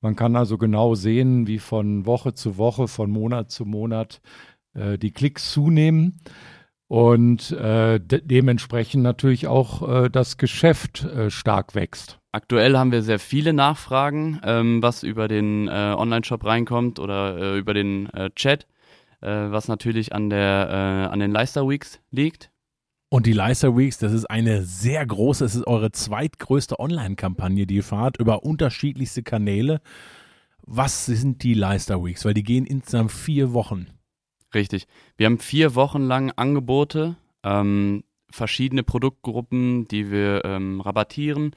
Man 0.00 0.16
kann 0.16 0.36
also 0.36 0.58
genau 0.58 0.94
sehen, 0.94 1.46
wie 1.46 1.58
von 1.58 2.04
Woche 2.04 2.34
zu 2.34 2.58
Woche, 2.58 2.88
von 2.88 3.10
Monat 3.10 3.50
zu 3.50 3.64
Monat 3.64 4.20
äh, 4.74 4.98
die 4.98 5.12
Klicks 5.12 5.50
zunehmen 5.52 6.20
und 6.88 7.52
äh, 7.52 8.00
de 8.00 8.22
dementsprechend 8.24 9.02
natürlich 9.02 9.46
auch 9.46 9.86
äh, 9.88 10.08
das 10.08 10.38
Geschäft 10.38 11.04
äh, 11.04 11.30
stark 11.30 11.74
wächst. 11.74 12.18
Aktuell 12.32 12.76
haben 12.76 12.92
wir 12.92 13.02
sehr 13.02 13.18
viele 13.18 13.52
Nachfragen, 13.52 14.40
ähm, 14.42 14.82
was 14.82 15.02
über 15.02 15.28
den 15.28 15.68
äh, 15.68 15.94
Online-Shop 15.96 16.44
reinkommt 16.44 16.98
oder 16.98 17.36
äh, 17.36 17.58
über 17.58 17.74
den 17.74 18.08
äh, 18.14 18.30
Chat, 18.34 18.66
äh, 19.20 19.28
was 19.28 19.68
natürlich 19.68 20.14
an, 20.14 20.30
der, 20.30 20.68
äh, 21.08 21.12
an 21.12 21.20
den 21.20 21.30
Leister 21.30 21.68
Weeks 21.68 22.00
liegt. 22.10 22.50
Und 23.10 23.26
die 23.26 23.32
Leister 23.32 23.76
Weeks, 23.76 23.98
das 23.98 24.12
ist 24.12 24.26
eine 24.26 24.62
sehr 24.64 25.04
große, 25.06 25.44
es 25.44 25.54
ist 25.54 25.66
eure 25.66 25.92
zweitgrößte 25.92 26.78
Online-Kampagne, 26.78 27.66
die 27.66 27.76
ihr 27.76 27.84
fahrt 27.84 28.18
über 28.18 28.44
unterschiedlichste 28.44 29.22
Kanäle. 29.22 29.80
Was 30.62 31.06
sind 31.06 31.42
die 31.42 31.54
Leister 31.54 32.04
Weeks? 32.04 32.26
Weil 32.26 32.34
die 32.34 32.42
gehen 32.42 32.66
insgesamt 32.66 33.12
vier 33.12 33.54
Wochen. 33.54 33.86
Richtig. 34.54 34.86
Wir 35.16 35.26
haben 35.26 35.38
vier 35.38 35.74
Wochen 35.74 36.02
lang 36.02 36.32
Angebote, 36.36 37.16
ähm, 37.42 38.04
verschiedene 38.30 38.82
Produktgruppen, 38.82 39.86
die 39.88 40.10
wir 40.10 40.44
ähm, 40.44 40.80
rabattieren. 40.80 41.54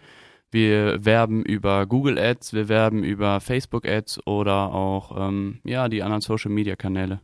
Wir 0.52 1.06
werben 1.06 1.44
über 1.44 1.86
Google 1.86 2.20
Ads, 2.20 2.54
wir 2.54 2.68
werben 2.68 3.04
über 3.04 3.40
Facebook 3.40 3.88
Ads 3.88 4.26
oder 4.28 4.74
auch 4.74 5.16
ähm, 5.18 5.62
ja, 5.64 5.88
die 5.88 6.04
anderen 6.04 6.22
Social 6.22 6.52
Media 6.52 6.76
Kanäle. 6.76 7.22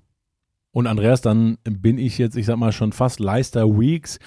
Und 0.71 0.87
Andreas, 0.87 1.21
dann 1.21 1.57
bin 1.63 1.97
ich 1.97 2.17
jetzt, 2.17 2.37
ich 2.37 2.45
sag 2.45 2.57
mal, 2.57 2.71
schon 2.71 2.93
fast 2.93 3.19
Leister 3.19 3.67
Weeks 3.67 4.19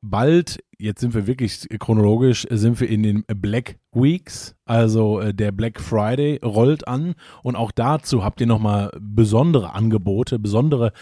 bald, 0.00 0.62
jetzt 0.78 1.00
sind 1.00 1.14
wir 1.14 1.26
wirklich 1.26 1.66
chronologisch, 1.78 2.46
sind 2.50 2.80
wir 2.80 2.88
in 2.88 3.02
den 3.02 3.24
Black 3.26 3.78
Weeks, 3.92 4.54
also 4.64 5.20
äh, 5.20 5.34
der 5.34 5.52
Black 5.52 5.80
Friday 5.80 6.38
rollt 6.44 6.86
an 6.86 7.14
und 7.42 7.56
auch 7.56 7.72
dazu 7.72 8.24
habt 8.24 8.40
ihr 8.40 8.46
nochmal 8.46 8.90
besondere 9.00 9.74
Angebote, 9.74 10.38
besondere, 10.38 10.92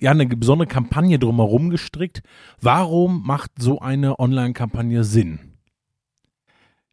ja, 0.00 0.10
eine 0.10 0.26
besondere 0.26 0.68
Kampagne 0.68 1.18
drumherum 1.18 1.70
gestrickt. 1.70 2.22
Warum 2.60 3.22
macht 3.24 3.52
so 3.58 3.78
eine 3.78 4.18
Online-Kampagne 4.18 5.04
Sinn? 5.04 5.38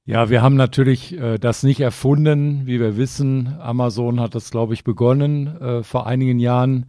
Ja, 0.06 0.30
wir 0.30 0.42
haben 0.42 0.56
natürlich 0.56 1.18
äh, 1.18 1.38
das 1.38 1.64
nicht 1.64 1.80
erfunden. 1.80 2.66
Wie 2.66 2.80
wir 2.80 2.98
wissen, 2.98 3.56
Amazon 3.60 4.20
hat 4.20 4.34
das, 4.34 4.50
glaube 4.50 4.74
ich, 4.74 4.84
begonnen 4.84 5.48
äh, 5.62 5.84
vor 5.84 6.08
einigen 6.08 6.40
Jahren. 6.40 6.88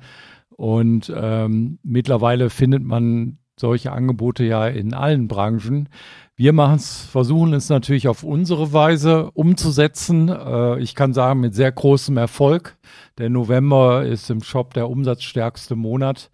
Und 0.51 1.13
ähm, 1.15 1.79
mittlerweile 1.83 2.49
findet 2.51 2.83
man 2.83 3.39
solche 3.59 3.93
Angebote 3.93 4.45
ja 4.45 4.67
in 4.67 4.95
allen 4.95 5.29
Branchen. 5.29 5.89
Wir 6.37 6.53
machen 6.53 6.77
es, 6.77 7.05
versuchen 7.05 7.53
es 7.53 7.69
natürlich 7.69 8.09
auf 8.09 8.25
unsere 8.25 8.73
Weise 8.73 9.31
umzusetzen. 9.33 10.29
Äh, 10.29 10.81
ich 10.81 10.95
kann 10.95 11.13
sagen, 11.13 11.41
mit 11.41 11.55
sehr 11.55 11.71
großem 11.71 12.17
Erfolg. 12.17 12.77
Der 13.19 13.31
November 13.31 14.05
ist 14.05 14.31
im 14.31 14.43
Shop 14.43 14.75
der 14.75 14.89
umsatzstärkste 14.89 15.77
Monat. 15.77 16.31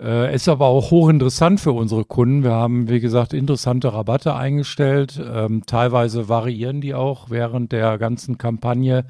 Äh, 0.00 0.34
ist 0.34 0.48
aber 0.48 0.66
auch 0.66 0.90
hochinteressant 0.90 1.60
für 1.60 1.72
unsere 1.72 2.04
Kunden. 2.04 2.42
Wir 2.42 2.52
haben, 2.52 2.88
wie 2.88 3.00
gesagt, 3.00 3.32
interessante 3.32 3.92
Rabatte 3.92 4.34
eingestellt. 4.34 5.20
Ähm, 5.22 5.62
teilweise 5.66 6.28
variieren 6.28 6.80
die 6.80 6.94
auch 6.94 7.30
während 7.30 7.72
der 7.72 7.96
ganzen 7.98 8.36
Kampagne. 8.36 9.06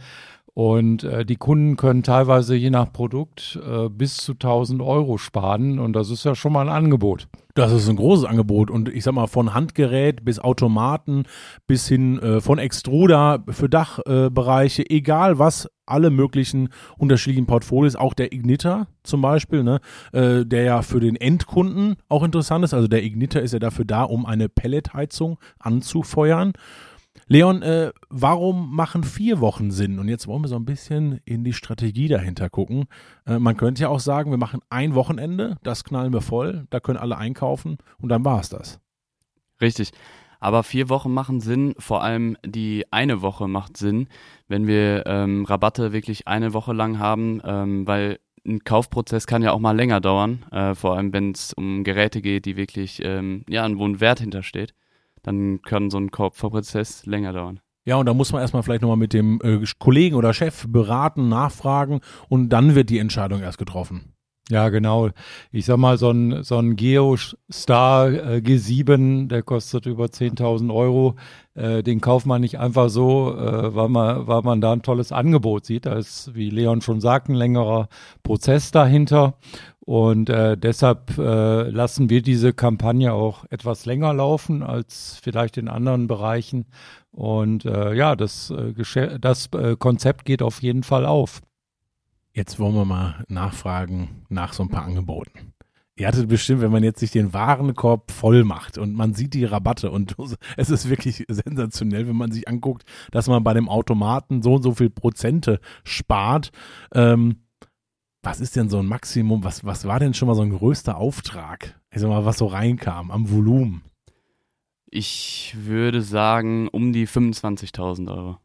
Und 0.56 1.04
äh, 1.04 1.26
die 1.26 1.36
Kunden 1.36 1.76
können 1.76 2.02
teilweise 2.02 2.56
je 2.56 2.70
nach 2.70 2.90
Produkt 2.90 3.60
äh, 3.62 3.90
bis 3.90 4.16
zu 4.16 4.32
1000 4.32 4.80
Euro 4.80 5.18
sparen. 5.18 5.78
Und 5.78 5.92
das 5.92 6.08
ist 6.08 6.24
ja 6.24 6.34
schon 6.34 6.54
mal 6.54 6.66
ein 6.66 6.74
Angebot. 6.74 7.28
Das 7.52 7.72
ist 7.72 7.90
ein 7.90 7.96
großes 7.96 8.24
Angebot. 8.24 8.70
Und 8.70 8.88
ich 8.88 9.04
sag 9.04 9.12
mal, 9.12 9.26
von 9.26 9.52
Handgerät 9.52 10.24
bis 10.24 10.38
Automaten 10.38 11.24
bis 11.66 11.86
hin 11.86 12.18
äh, 12.20 12.40
von 12.40 12.58
Extruder 12.58 13.44
für 13.50 13.68
Dachbereiche, 13.68 14.88
egal 14.88 15.38
was, 15.38 15.68
alle 15.84 16.08
möglichen 16.08 16.70
unterschiedlichen 16.96 17.44
Portfolios, 17.44 17.94
auch 17.94 18.14
der 18.14 18.32
Igniter 18.32 18.88
zum 19.02 19.20
Beispiel, 19.20 19.62
ne, 19.62 19.80
äh, 20.12 20.46
der 20.46 20.62
ja 20.62 20.80
für 20.80 21.00
den 21.00 21.16
Endkunden 21.16 21.96
auch 22.08 22.22
interessant 22.22 22.64
ist. 22.64 22.72
Also 22.72 22.88
der 22.88 23.04
Igniter 23.04 23.42
ist 23.42 23.52
ja 23.52 23.58
dafür 23.58 23.84
da, 23.84 24.04
um 24.04 24.24
eine 24.24 24.48
Pelletheizung 24.48 25.36
anzufeuern. 25.58 26.54
Leon, 27.28 27.62
äh, 27.62 27.92
warum 28.08 28.74
machen 28.74 29.02
vier 29.02 29.40
Wochen 29.40 29.70
Sinn? 29.70 29.98
Und 29.98 30.08
jetzt 30.08 30.26
wollen 30.26 30.42
wir 30.42 30.48
so 30.48 30.56
ein 30.56 30.64
bisschen 30.64 31.20
in 31.24 31.42
die 31.42 31.52
Strategie 31.52 32.08
dahinter 32.08 32.48
gucken. 32.50 32.84
Äh, 33.26 33.38
man 33.38 33.56
könnte 33.56 33.82
ja 33.82 33.88
auch 33.88 34.00
sagen, 34.00 34.30
wir 34.30 34.38
machen 34.38 34.60
ein 34.70 34.94
Wochenende, 34.94 35.56
das 35.62 35.84
knallen 35.84 36.12
wir 36.12 36.20
voll, 36.20 36.66
da 36.70 36.80
können 36.80 36.98
alle 36.98 37.18
einkaufen 37.18 37.78
und 37.98 38.10
dann 38.10 38.24
war 38.24 38.40
es 38.40 38.48
das. 38.48 38.80
Richtig. 39.60 39.90
Aber 40.38 40.62
vier 40.62 40.88
Wochen 40.88 41.12
machen 41.12 41.40
Sinn, 41.40 41.74
vor 41.78 42.02
allem 42.02 42.36
die 42.44 42.84
eine 42.92 43.22
Woche 43.22 43.48
macht 43.48 43.76
Sinn, 43.76 44.08
wenn 44.48 44.66
wir 44.66 45.04
ähm, 45.06 45.44
Rabatte 45.46 45.92
wirklich 45.92 46.28
eine 46.28 46.52
Woche 46.52 46.72
lang 46.72 46.98
haben, 46.98 47.40
ähm, 47.44 47.86
weil 47.86 48.20
ein 48.46 48.62
Kaufprozess 48.62 49.26
kann 49.26 49.42
ja 49.42 49.52
auch 49.52 49.58
mal 49.58 49.74
länger 49.74 50.00
dauern, 50.00 50.44
äh, 50.52 50.74
vor 50.74 50.96
allem 50.96 51.12
wenn 51.12 51.32
es 51.32 51.52
um 51.54 51.82
Geräte 51.82 52.20
geht, 52.22 52.44
die 52.44 52.56
wirklich, 52.56 53.00
ähm, 53.02 53.44
ja, 53.48 53.66
wo 53.76 53.86
ein 53.86 53.98
Wert 53.98 54.20
hintersteht 54.20 54.74
dann 55.26 55.60
kann 55.62 55.90
so 55.90 55.98
ein 55.98 56.10
Kaufprozess 56.10 57.04
länger 57.04 57.32
dauern. 57.32 57.60
Ja, 57.84 57.96
und 57.96 58.06
da 58.06 58.14
muss 58.14 58.32
man 58.32 58.40
erstmal 58.40 58.62
vielleicht 58.62 58.82
nochmal 58.82 58.96
mit 58.96 59.12
dem 59.12 59.40
äh, 59.42 59.64
Kollegen 59.78 60.16
oder 60.16 60.32
Chef 60.32 60.66
beraten, 60.68 61.28
nachfragen 61.28 62.00
und 62.28 62.48
dann 62.48 62.74
wird 62.74 62.90
die 62.90 62.98
Entscheidung 62.98 63.42
erst 63.42 63.58
getroffen. 63.58 64.15
Ja, 64.48 64.68
genau. 64.68 65.10
Ich 65.50 65.64
sag 65.64 65.76
mal, 65.76 65.98
so 65.98 66.10
ein, 66.10 66.44
so 66.44 66.56
ein 66.58 66.76
Geostar 66.76 68.12
äh, 68.12 68.36
G7, 68.38 69.26
der 69.26 69.42
kostet 69.42 69.86
über 69.86 70.04
10.000 70.04 70.72
Euro. 70.72 71.16
Äh, 71.54 71.82
den 71.82 72.00
kauft 72.00 72.26
man 72.26 72.42
nicht 72.42 72.56
einfach 72.60 72.88
so, 72.88 73.36
äh, 73.36 73.74
weil, 73.74 73.88
man, 73.88 74.28
weil 74.28 74.42
man 74.42 74.60
da 74.60 74.72
ein 74.72 74.82
tolles 74.82 75.10
Angebot 75.10 75.66
sieht. 75.66 75.86
Da 75.86 75.94
ist, 75.94 76.32
wie 76.36 76.50
Leon 76.50 76.80
schon 76.80 77.00
sagt, 77.00 77.28
ein 77.28 77.34
längerer 77.34 77.88
Prozess 78.22 78.70
dahinter. 78.70 79.34
Und 79.80 80.30
äh, 80.30 80.56
deshalb 80.56 81.18
äh, 81.18 81.68
lassen 81.68 82.08
wir 82.08 82.22
diese 82.22 82.52
Kampagne 82.52 83.12
auch 83.12 83.44
etwas 83.50 83.84
länger 83.84 84.14
laufen 84.14 84.62
als 84.62 85.18
vielleicht 85.22 85.56
in 85.58 85.68
anderen 85.68 86.06
Bereichen. 86.06 86.66
Und 87.10 87.64
äh, 87.64 87.94
ja, 87.94 88.14
das, 88.14 88.50
äh, 88.50 89.18
das 89.18 89.48
äh, 89.54 89.74
Konzept 89.76 90.24
geht 90.24 90.42
auf 90.42 90.62
jeden 90.62 90.84
Fall 90.84 91.04
auf. 91.04 91.40
Jetzt 92.36 92.58
wollen 92.58 92.74
wir 92.74 92.84
mal 92.84 93.24
nachfragen 93.28 94.26
nach 94.28 94.52
so 94.52 94.62
ein 94.62 94.68
paar 94.68 94.84
Angeboten. 94.84 95.54
Ihr 95.96 96.06
hattet 96.06 96.28
bestimmt, 96.28 96.60
wenn 96.60 96.70
man 96.70 96.84
jetzt 96.84 97.00
sich 97.00 97.10
den 97.10 97.32
Warenkorb 97.32 98.10
voll 98.10 98.44
macht 98.44 98.76
und 98.76 98.92
man 98.92 99.14
sieht 99.14 99.32
die 99.32 99.46
Rabatte 99.46 99.90
und 99.90 100.16
es 100.58 100.68
ist 100.68 100.90
wirklich 100.90 101.24
sensationell, 101.28 102.06
wenn 102.06 102.16
man 102.16 102.32
sich 102.32 102.46
anguckt, 102.46 102.84
dass 103.10 103.26
man 103.26 103.42
bei 103.42 103.54
dem 103.54 103.70
Automaten 103.70 104.42
so 104.42 104.56
und 104.56 104.62
so 104.62 104.74
viel 104.74 104.90
Prozente 104.90 105.60
spart. 105.82 106.50
Ähm, 106.92 107.46
was 108.22 108.40
ist 108.40 108.54
denn 108.54 108.68
so 108.68 108.80
ein 108.80 108.86
Maximum? 108.86 109.42
Was, 109.42 109.64
was 109.64 109.86
war 109.86 109.98
denn 109.98 110.12
schon 110.12 110.28
mal 110.28 110.34
so 110.34 110.42
ein 110.42 110.50
größter 110.50 110.98
Auftrag? 110.98 111.80
Ich 111.90 112.02
sag 112.02 112.10
mal, 112.10 112.26
was 112.26 112.36
so 112.36 112.48
reinkam 112.48 113.10
am 113.10 113.30
Volumen? 113.30 113.82
Ich 114.84 115.56
würde 115.58 116.02
sagen 116.02 116.68
um 116.68 116.92
die 116.92 117.08
25.000 117.08 118.14
Euro. 118.14 118.40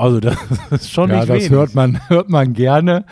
Also 0.00 0.18
das 0.18 0.38
ist 0.70 0.90
schon 0.90 1.10
ja, 1.10 1.16
nicht 1.16 1.28
das 1.28 1.36
wenig. 1.36 1.50
hört 1.50 1.74
man 1.74 2.00
hört 2.08 2.30
man 2.30 2.54
gerne. 2.54 3.04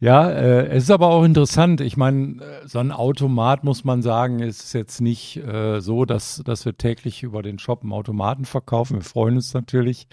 Ja, 0.00 0.28
äh, 0.28 0.66
es 0.66 0.84
ist 0.84 0.90
aber 0.90 1.06
auch 1.06 1.22
interessant. 1.22 1.80
Ich 1.80 1.96
meine, 1.96 2.42
äh, 2.42 2.66
so 2.66 2.80
ein 2.80 2.90
Automat 2.90 3.62
muss 3.62 3.84
man 3.84 4.02
sagen, 4.02 4.40
ist 4.40 4.72
jetzt 4.72 5.00
nicht 5.00 5.36
äh, 5.36 5.80
so, 5.80 6.04
dass 6.04 6.42
dass 6.44 6.64
wir 6.64 6.76
täglich 6.76 7.22
über 7.22 7.42
den 7.42 7.60
Shop 7.60 7.82
einen 7.82 7.92
Automaten 7.92 8.44
verkaufen. 8.44 8.96
Wir 8.96 9.04
freuen 9.04 9.36
uns 9.36 9.54
natürlich, 9.54 10.08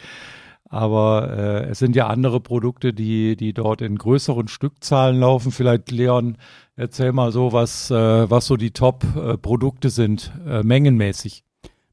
aber 0.70 1.36
äh, 1.36 1.70
es 1.70 1.80
sind 1.80 1.96
ja 1.96 2.06
andere 2.06 2.40
Produkte, 2.40 2.94
die 2.94 3.36
die 3.36 3.54
dort 3.54 3.82
in 3.82 3.98
größeren 3.98 4.50
Stückzahlen 4.50 5.20
laufen. 5.20 5.52
Vielleicht 5.52 5.90
Leon, 5.90 6.38
erzähl 6.76 7.12
mal 7.12 7.32
so, 7.32 7.54
was 7.54 7.90
äh, 7.90 8.30
was 8.30 8.46
so 8.46 8.56
die 8.56 8.72
Top-Produkte 8.72 9.90
sind, 9.90 10.32
äh, 10.48 10.62
mengenmäßig. 10.62 11.44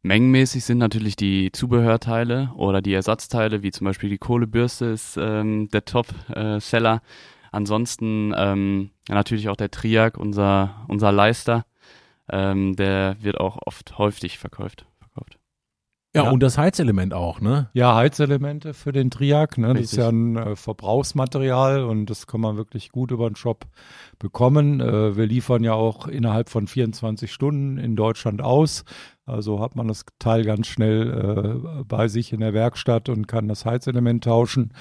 Mengenmäßig 0.06 0.64
sind 0.64 0.78
natürlich 0.78 1.16
die 1.16 1.50
Zubehörteile 1.50 2.52
oder 2.54 2.80
die 2.80 2.94
Ersatzteile, 2.94 3.64
wie 3.64 3.72
zum 3.72 3.86
Beispiel 3.86 4.08
die 4.08 4.18
Kohlebürste, 4.18 4.86
ist 4.86 5.16
ähm, 5.20 5.68
der 5.70 5.84
Top-Seller. 5.84 7.02
Ansonsten 7.50 8.32
ähm, 8.36 8.90
natürlich 9.08 9.48
auch 9.48 9.56
der 9.56 9.72
Triac, 9.72 10.16
unser, 10.16 10.84
unser 10.86 11.10
Leister, 11.10 11.66
ähm, 12.30 12.76
der 12.76 13.16
wird 13.20 13.40
auch 13.40 13.58
oft 13.66 13.98
häufig 13.98 14.38
verkauft. 14.38 14.86
verkauft. 15.00 15.40
Ja, 16.14 16.24
ja, 16.24 16.30
und 16.30 16.40
das 16.40 16.56
Heizelement 16.56 17.12
auch, 17.12 17.40
ne? 17.40 17.68
Ja, 17.74 17.94
Heizelemente 17.94 18.74
für 18.74 18.92
den 18.92 19.10
Triac, 19.10 19.58
ne? 19.58 19.74
Das 19.74 19.82
ist 19.82 19.96
ja 19.96 20.08
ein 20.08 20.36
äh, 20.36 20.56
Verbrauchsmaterial 20.56 21.84
und 21.84 22.06
das 22.06 22.26
kann 22.26 22.40
man 22.40 22.56
wirklich 22.56 22.90
gut 22.90 23.10
über 23.10 23.28
den 23.28 23.36
Shop 23.36 23.66
bekommen. 24.18 24.80
Äh, 24.80 25.16
wir 25.16 25.26
liefern 25.26 25.62
ja 25.62 25.74
auch 25.74 26.06
innerhalb 26.06 26.48
von 26.48 26.68
24 26.68 27.30
Stunden 27.30 27.76
in 27.76 27.96
Deutschland 27.96 28.40
aus. 28.40 28.84
Also 29.26 29.60
hat 29.60 29.74
man 29.74 29.88
das 29.88 30.04
Teil 30.20 30.44
ganz 30.44 30.68
schnell 30.68 31.60
äh, 31.80 31.84
bei 31.84 32.06
sich 32.06 32.32
in 32.32 32.40
der 32.40 32.54
Werkstatt 32.54 33.08
und 33.08 33.26
kann 33.26 33.48
das 33.48 33.64
Heizelement 33.64 34.22
tauschen. 34.22 34.72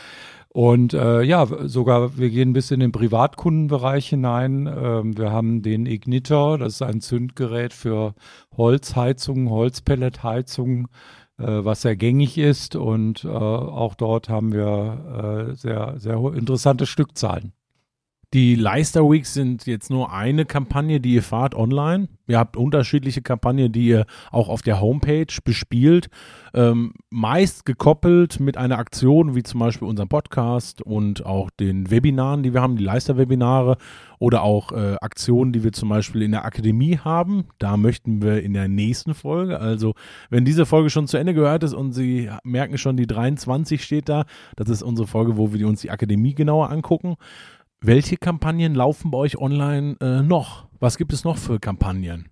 Und 0.49 0.93
äh, 0.93 1.23
ja, 1.23 1.47
sogar 1.67 2.17
wir 2.17 2.29
gehen 2.29 2.53
bis 2.53 2.71
in 2.71 2.79
den 2.79 2.91
Privatkundenbereich 2.91 4.07
hinein. 4.07 4.67
Ähm, 4.67 5.17
wir 5.17 5.31
haben 5.31 5.63
den 5.63 5.87
Ignitor, 5.87 6.59
das 6.59 6.75
ist 6.75 6.81
ein 6.83 7.01
Zündgerät 7.01 7.73
für 7.73 8.13
Holzheizungen, 8.55 9.49
Holzpelletheizungen, 9.49 10.87
äh, 11.39 11.43
was 11.43 11.81
sehr 11.81 11.95
gängig 11.97 12.37
ist. 12.37 12.75
Und 12.75 13.25
äh, 13.25 13.27
auch 13.27 13.95
dort 13.95 14.29
haben 14.29 14.53
wir 14.53 15.49
äh, 15.49 15.55
sehr, 15.55 15.95
sehr 15.97 16.17
interessante 16.35 16.85
Stückzahlen. 16.85 17.51
Die 18.33 18.55
Leister 18.55 19.09
Weeks 19.09 19.33
sind 19.33 19.65
jetzt 19.65 19.89
nur 19.89 20.11
eine 20.11 20.45
Kampagne, 20.45 20.99
die 20.99 21.13
ihr 21.13 21.23
fahrt 21.23 21.55
online. 21.55 22.09
Ihr 22.27 22.39
habt 22.39 22.57
unterschiedliche 22.57 23.21
Kampagnen, 23.21 23.71
die 23.71 23.87
ihr 23.87 24.05
auch 24.31 24.49
auf 24.49 24.61
der 24.61 24.81
Homepage 24.81 25.27
bespielt. 25.43 26.09
Ähm, 26.53 26.93
meist 27.09 27.65
gekoppelt 27.65 28.39
mit 28.39 28.57
einer 28.57 28.79
Aktion, 28.79 29.35
wie 29.35 29.43
zum 29.43 29.59
Beispiel 29.59 29.87
unserem 29.87 30.09
Podcast 30.09 30.81
und 30.81 31.25
auch 31.25 31.49
den 31.51 31.91
Webinaren, 31.91 32.41
die 32.41 32.53
wir 32.53 32.61
haben, 32.61 32.77
die 32.77 32.83
Leister-Webinare 32.83 33.77
oder 34.19 34.41
auch 34.41 34.71
äh, 34.71 34.95
Aktionen, 35.01 35.51
die 35.53 35.63
wir 35.63 35.71
zum 35.71 35.89
Beispiel 35.89 36.23
in 36.23 36.31
der 36.31 36.45
Akademie 36.45 36.97
haben. 36.97 37.45
Da 37.59 37.77
möchten 37.77 38.21
wir 38.21 38.41
in 38.41 38.53
der 38.53 38.67
nächsten 38.67 39.13
Folge, 39.13 39.59
also 39.59 39.93
wenn 40.29 40.45
diese 40.45 40.65
Folge 40.65 40.89
schon 40.89 41.07
zu 41.07 41.17
Ende 41.17 41.33
gehört 41.33 41.63
ist 41.63 41.73
und 41.73 41.91
Sie 41.91 42.29
merken 42.43 42.77
schon, 42.77 42.97
die 42.97 43.07
23 43.07 43.83
steht 43.83 44.09
da, 44.09 44.25
das 44.55 44.69
ist 44.69 44.81
unsere 44.81 45.07
Folge, 45.07 45.37
wo 45.37 45.53
wir 45.53 45.67
uns 45.67 45.81
die 45.81 45.91
Akademie 45.91 46.33
genauer 46.33 46.71
angucken. 46.71 47.17
Welche 47.87 48.17
Kampagnen 48.17 48.73
laufen 48.73 49.11
bei 49.11 49.19
euch 49.19 49.37
online 49.37 49.95
äh, 50.01 50.23
noch? 50.23 50.65
Was 50.79 50.97
gibt 50.97 51.13
es 51.13 51.23
noch 51.23 51.37
für 51.37 51.59
Kampagnen? 51.59 52.29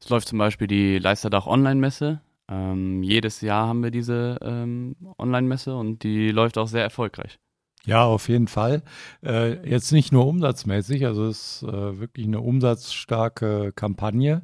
Es 0.00 0.08
läuft 0.08 0.28
zum 0.28 0.38
Beispiel 0.38 0.68
die 0.68 1.00
Leisterdach 1.00 1.48
Online-Messe. 1.48 2.20
Ähm, 2.48 3.02
jedes 3.02 3.40
Jahr 3.40 3.66
haben 3.66 3.82
wir 3.82 3.90
diese 3.90 4.38
ähm, 4.40 4.94
Online-Messe 5.18 5.74
und 5.74 6.04
die 6.04 6.30
läuft 6.30 6.58
auch 6.58 6.68
sehr 6.68 6.84
erfolgreich. 6.84 7.40
Ja, 7.84 8.04
auf 8.04 8.28
jeden 8.28 8.46
Fall. 8.46 8.84
Äh, 9.24 9.68
jetzt 9.68 9.90
nicht 9.90 10.12
nur 10.12 10.28
umsatzmäßig, 10.28 11.04
also 11.06 11.26
es 11.26 11.62
ist 11.62 11.68
äh, 11.68 11.98
wirklich 11.98 12.28
eine 12.28 12.38
umsatzstarke 12.38 13.72
Kampagne. 13.74 14.42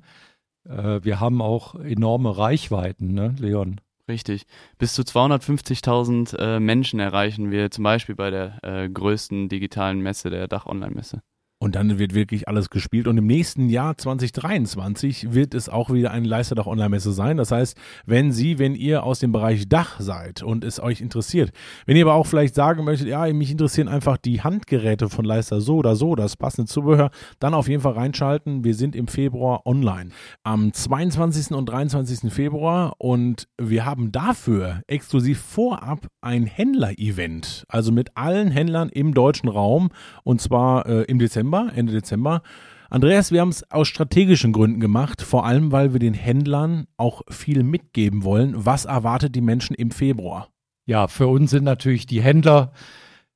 Äh, 0.69 0.99
wir 1.05 1.21
haben 1.21 1.43
auch 1.43 1.77
enorme 1.77 2.37
Reichweiten, 2.37 3.15
ne, 3.15 3.37
Leon? 3.39 3.81
Richtig. 4.11 4.47
Bis 4.77 4.95
zu 4.95 5.03
250.000 5.03 6.37
äh, 6.37 6.59
Menschen 6.59 6.99
erreichen 6.99 7.53
wir 7.53 7.71
zum 7.71 7.85
Beispiel 7.85 8.17
bei 8.17 8.31
der 8.31 8.59
äh, 8.65 8.89
größten 8.89 9.49
digitalen 9.49 10.01
Messe, 10.01 10.31
der 10.31 10.49
Dach-Online-Messe. 10.49 11.23
Und 11.63 11.75
dann 11.75 11.99
wird 11.99 12.15
wirklich 12.15 12.49
alles 12.49 12.71
gespielt. 12.71 13.07
Und 13.07 13.19
im 13.19 13.27
nächsten 13.27 13.69
Jahr 13.69 13.99
2023 13.99 15.35
wird 15.35 15.53
es 15.53 15.69
auch 15.69 15.91
wieder 15.91 16.11
eine 16.11 16.27
Leisterdach 16.27 16.67
Online-Messe 16.67 17.13
sein. 17.13 17.37
Das 17.37 17.53
heißt, 17.53 17.77
wenn 18.07 18.33
Sie, 18.33 18.59
wenn 18.59 18.75
ihr 18.75 19.03
aus 19.03 19.19
dem 19.19 19.31
Bereich 19.31 19.69
Dach 19.69 20.01
seid 20.01 20.43
und 20.43 20.65
es 20.65 20.81
euch 20.81 21.03
interessiert, 21.03 21.51
wenn 21.85 21.99
ihr 21.99 22.07
aber 22.07 22.15
auch 22.15 22.27
vielleicht 22.27 22.55
sagen 22.55 22.85
möchtet, 22.85 23.09
ja, 23.09 23.31
mich 23.35 23.51
interessieren 23.51 23.89
einfach 23.89 24.17
die 24.17 24.41
Handgeräte 24.41 25.11
von 25.11 25.27
Leister 25.27 25.61
so 25.61 25.77
oder 25.77 25.97
so, 25.97 26.15
das 26.15 26.35
passende 26.39 26.67
Zubehör, 26.67 27.11
dann 27.41 27.53
auf 27.53 27.69
jeden 27.69 27.83
Fall 27.83 27.93
reinschalten. 27.93 28.65
Wir 28.65 28.75
sind 28.75 28.97
im 28.97 29.07
Februar 29.07 29.67
online. 29.67 30.13
Am 30.43 30.73
22. 30.73 31.55
und 31.55 31.67
23. 31.67 32.33
Februar 32.33 32.95
und 32.97 33.49
wir 33.61 33.85
haben 33.85 34.13
dafür 34.13 34.81
exklusiv 34.87 35.39
vorab 35.39 36.07
ein 36.23 36.47
Händler-Event. 36.47 37.65
Also 37.69 37.93
mit 37.93 38.17
allen 38.17 38.51
Händlern 38.51 38.89
im 38.89 39.13
deutschen 39.13 39.51
Raum 39.51 39.91
und 40.25 40.41
zwar 40.41 40.87
äh, 40.87 41.03
im 41.03 41.19
Dezember 41.19 41.50
Dezember, 41.51 41.73
Ende 41.75 41.93
Dezember. 41.93 42.43
Andreas, 42.91 43.31
wir 43.31 43.41
haben 43.41 43.51
es 43.51 43.71
aus 43.71 43.89
strategischen 43.89 44.53
Gründen 44.53 44.81
gemacht, 44.81 45.23
vor 45.23 45.47
allem 45.47 45.71
weil 45.71 45.93
wir 45.93 46.01
den 46.01 46.15
Händlern 46.15 46.87
auch 46.97 47.23
viel 47.29 47.63
mitgeben 47.63 48.25
wollen. 48.25 48.55
Was 48.57 48.85
erwartet 48.85 49.35
die 49.35 49.41
Menschen 49.41 49.75
im 49.75 49.91
Februar? 49.91 50.49
Ja, 50.87 51.07
für 51.07 51.29
uns 51.29 51.51
sind 51.51 51.65
natürlich 51.65 52.07
die 52.07 52.21
Händler 52.23 52.73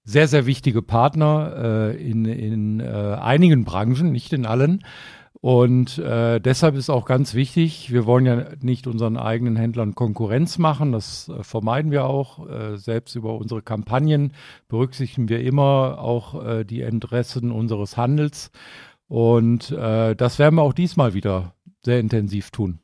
sehr, 0.03 0.29
sehr 0.29 0.46
wichtige 0.46 0.83
Partner 0.83 1.92
äh, 1.92 1.96
in, 1.96 2.24
in 2.24 2.81
äh, 2.81 2.85
einigen 2.85 3.64
Branchen, 3.64 4.11
nicht 4.11 4.33
in 4.33 4.44
allen. 4.44 4.85
Und 5.40 5.99
äh, 5.99 6.40
deshalb 6.40 6.75
ist 6.75 6.88
auch 6.88 7.05
ganz 7.05 7.35
wichtig, 7.35 7.92
wir 7.92 8.07
wollen 8.07 8.25
ja 8.25 8.47
nicht 8.61 8.87
unseren 8.87 9.16
eigenen 9.16 9.57
Händlern 9.57 9.94
Konkurrenz 9.94 10.59
machen, 10.59 10.92
das 10.92 11.29
äh, 11.29 11.42
vermeiden 11.42 11.90
wir 11.90 12.07
auch. 12.07 12.49
Äh, 12.49 12.79
selbst 12.79 13.14
über 13.14 13.37
unsere 13.37 13.61
Kampagnen 13.61 14.33
berücksichtigen 14.68 15.29
wir 15.29 15.40
immer 15.40 15.99
auch 15.99 16.42
äh, 16.44 16.64
die 16.64 16.81
Interessen 16.81 17.51
unseres 17.51 17.97
Handels. 17.97 18.51
Und 19.07 19.70
äh, 19.70 20.16
das 20.16 20.38
werden 20.38 20.55
wir 20.55 20.62
auch 20.62 20.73
diesmal 20.73 21.14
wieder 21.14 21.55
sehr 21.83 22.01
intensiv 22.01 22.51
tun. 22.51 22.79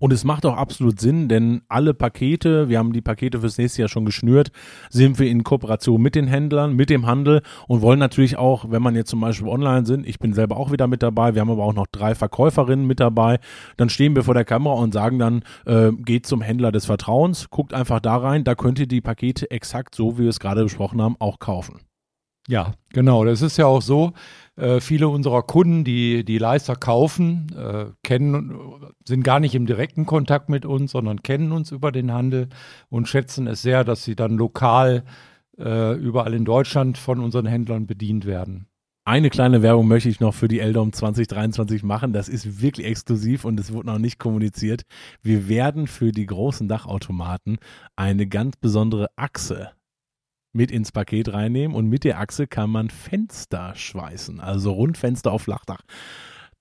Und 0.00 0.12
es 0.12 0.24
macht 0.24 0.44
auch 0.44 0.56
absolut 0.56 1.00
Sinn, 1.00 1.28
denn 1.28 1.62
alle 1.68 1.94
Pakete, 1.94 2.68
wir 2.68 2.78
haben 2.78 2.92
die 2.92 3.00
Pakete 3.00 3.40
fürs 3.40 3.58
nächste 3.58 3.82
Jahr 3.82 3.88
schon 3.88 4.04
geschnürt, 4.04 4.50
sind 4.90 5.20
wir 5.20 5.30
in 5.30 5.44
Kooperation 5.44 6.02
mit 6.02 6.16
den 6.16 6.26
Händlern, 6.26 6.74
mit 6.74 6.90
dem 6.90 7.06
Handel 7.06 7.42
und 7.68 7.80
wollen 7.80 8.00
natürlich 8.00 8.36
auch, 8.36 8.70
wenn 8.70 8.82
man 8.82 8.96
jetzt 8.96 9.10
zum 9.10 9.20
Beispiel 9.20 9.48
online 9.48 9.86
sind, 9.86 10.06
ich 10.06 10.18
bin 10.18 10.32
selber 10.32 10.56
auch 10.56 10.72
wieder 10.72 10.88
mit 10.88 11.02
dabei, 11.02 11.34
wir 11.34 11.40
haben 11.40 11.50
aber 11.50 11.62
auch 11.62 11.74
noch 11.74 11.86
drei 11.86 12.16
Verkäuferinnen 12.16 12.86
mit 12.86 12.98
dabei, 12.98 13.38
dann 13.76 13.88
stehen 13.88 14.16
wir 14.16 14.24
vor 14.24 14.34
der 14.34 14.44
Kamera 14.44 14.74
und 14.74 14.92
sagen 14.92 15.20
dann, 15.20 15.42
äh, 15.64 15.92
geht 15.92 16.26
zum 16.26 16.42
Händler 16.42 16.72
des 16.72 16.86
Vertrauens, 16.86 17.48
guckt 17.50 17.72
einfach 17.72 18.00
da 18.00 18.16
rein, 18.16 18.42
da 18.42 18.56
könnt 18.56 18.80
ihr 18.80 18.88
die 18.88 19.00
Pakete 19.00 19.50
exakt 19.52 19.94
so, 19.94 20.18
wie 20.18 20.24
wir 20.24 20.28
es 20.28 20.40
gerade 20.40 20.64
besprochen 20.64 21.00
haben, 21.00 21.14
auch 21.20 21.38
kaufen. 21.38 21.78
Ja, 22.48 22.74
genau. 22.92 23.24
Das 23.24 23.42
ist 23.42 23.56
ja 23.56 23.66
auch 23.66 23.82
so. 23.82 24.12
Äh, 24.56 24.80
viele 24.80 25.08
unserer 25.08 25.42
Kunden, 25.42 25.82
die 25.82 26.24
die 26.24 26.38
Leister 26.38 26.76
kaufen, 26.76 27.48
äh, 27.56 27.86
kennen, 28.02 28.54
sind 29.04 29.24
gar 29.24 29.40
nicht 29.40 29.54
im 29.54 29.66
direkten 29.66 30.06
Kontakt 30.06 30.48
mit 30.48 30.64
uns, 30.64 30.92
sondern 30.92 31.22
kennen 31.22 31.50
uns 31.52 31.72
über 31.72 31.90
den 31.90 32.12
Handel 32.12 32.48
und 32.88 33.08
schätzen 33.08 33.46
es 33.46 33.62
sehr, 33.62 33.82
dass 33.82 34.04
sie 34.04 34.14
dann 34.14 34.36
lokal 34.36 35.04
äh, 35.58 35.94
überall 35.94 36.34
in 36.34 36.44
Deutschland 36.44 36.98
von 36.98 37.20
unseren 37.20 37.46
Händlern 37.46 37.86
bedient 37.86 38.26
werden. 38.26 38.66
Eine 39.06 39.28
kleine 39.28 39.60
Werbung 39.60 39.86
möchte 39.86 40.08
ich 40.08 40.20
noch 40.20 40.32
für 40.32 40.48
die 40.48 40.60
Eldom 40.60 40.92
2023 40.92 41.82
machen. 41.82 42.12
Das 42.14 42.28
ist 42.28 42.62
wirklich 42.62 42.86
exklusiv 42.86 43.44
und 43.44 43.60
es 43.60 43.72
wurde 43.72 43.88
noch 43.88 43.98
nicht 43.98 44.18
kommuniziert. 44.18 44.82
Wir 45.20 45.48
werden 45.48 45.86
für 45.86 46.10
die 46.10 46.24
großen 46.24 46.68
Dachautomaten 46.68 47.58
eine 47.96 48.26
ganz 48.26 48.56
besondere 48.56 49.08
Achse 49.16 49.72
mit 50.54 50.70
ins 50.70 50.92
Paket 50.92 51.32
reinnehmen 51.32 51.76
und 51.76 51.88
mit 51.88 52.04
der 52.04 52.18
Achse 52.18 52.46
kann 52.46 52.70
man 52.70 52.88
Fenster 52.88 53.74
schweißen, 53.74 54.40
also 54.40 54.72
Rundfenster 54.72 55.32
auf 55.32 55.42
Flachdach. 55.42 55.82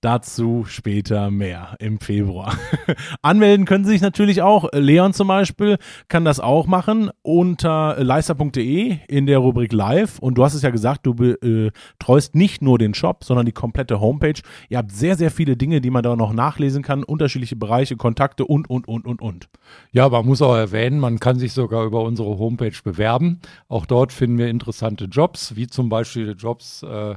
Dazu 0.04 0.66
später 0.68 1.32
mehr 1.32 1.78
im 1.80 1.98
Februar. 1.98 2.58
Anmelden 3.22 3.66
können 3.66 3.86
Sie 3.86 3.92
sich 3.92 4.02
natürlich 4.02 4.42
auch. 4.42 4.68
Leon 4.74 5.13
zum 5.13 5.30
Beispiel 5.30 5.78
kann 6.10 6.26
das 6.26 6.42
auch 6.42 6.68
machen 6.68 7.10
unter 7.22 7.96
leister.de 8.04 8.98
in 9.08 9.28
der 9.28 9.38
Rubrik 9.38 9.72
Live. 9.72 10.20
Und 10.20 10.38
du 10.38 10.44
hast 10.44 10.56
es 10.56 10.62
ja 10.62 10.72
gesagt, 10.72 11.06
du 11.06 11.13
betreust 11.13 12.36
äh, 12.36 12.38
nicht 12.38 12.62
nur 12.62 12.78
den 12.78 12.94
Shop, 12.94 13.24
sondern 13.24 13.46
die 13.46 13.54
komplette 13.54 14.02
Homepage. 14.02 14.42
Ihr 14.68 14.80
habt 14.80 14.92
sehr, 14.92 15.16
sehr 15.16 15.32
viele 15.32 15.56
Dinge, 15.56 15.80
die 15.80 15.89
man 15.89 16.04
da 16.04 16.18
noch 16.18 16.34
nachlesen 16.34 16.84
kann. 16.84 17.06
Unterschiedliche 17.06 17.56
Bereiche, 17.56 17.96
Kontakte 17.96 18.44
und, 18.44 18.70
und, 18.70 18.89
und, 18.89 19.06
und, 19.06 19.22
und. 19.22 19.48
Ja, 19.94 20.10
man 20.10 20.26
muss 20.26 20.42
auch 20.42 20.58
erwähnen, 20.58 21.00
man 21.00 21.22
kann 21.22 21.39
sich 21.39 21.54
sogar 21.54 21.86
über 21.86 22.02
unsere 22.02 22.38
Homepage 22.38 22.76
bewerben. 22.84 23.39
Auch 23.70 23.86
dort 23.86 24.12
finden 24.12 24.38
wir 24.38 24.50
interessante 24.50 25.06
Jobs, 25.06 25.56
wie 25.56 25.68
zum 25.68 25.88
Beispiel 25.88 26.36
Jobs 26.38 26.84
äh, 26.84 27.16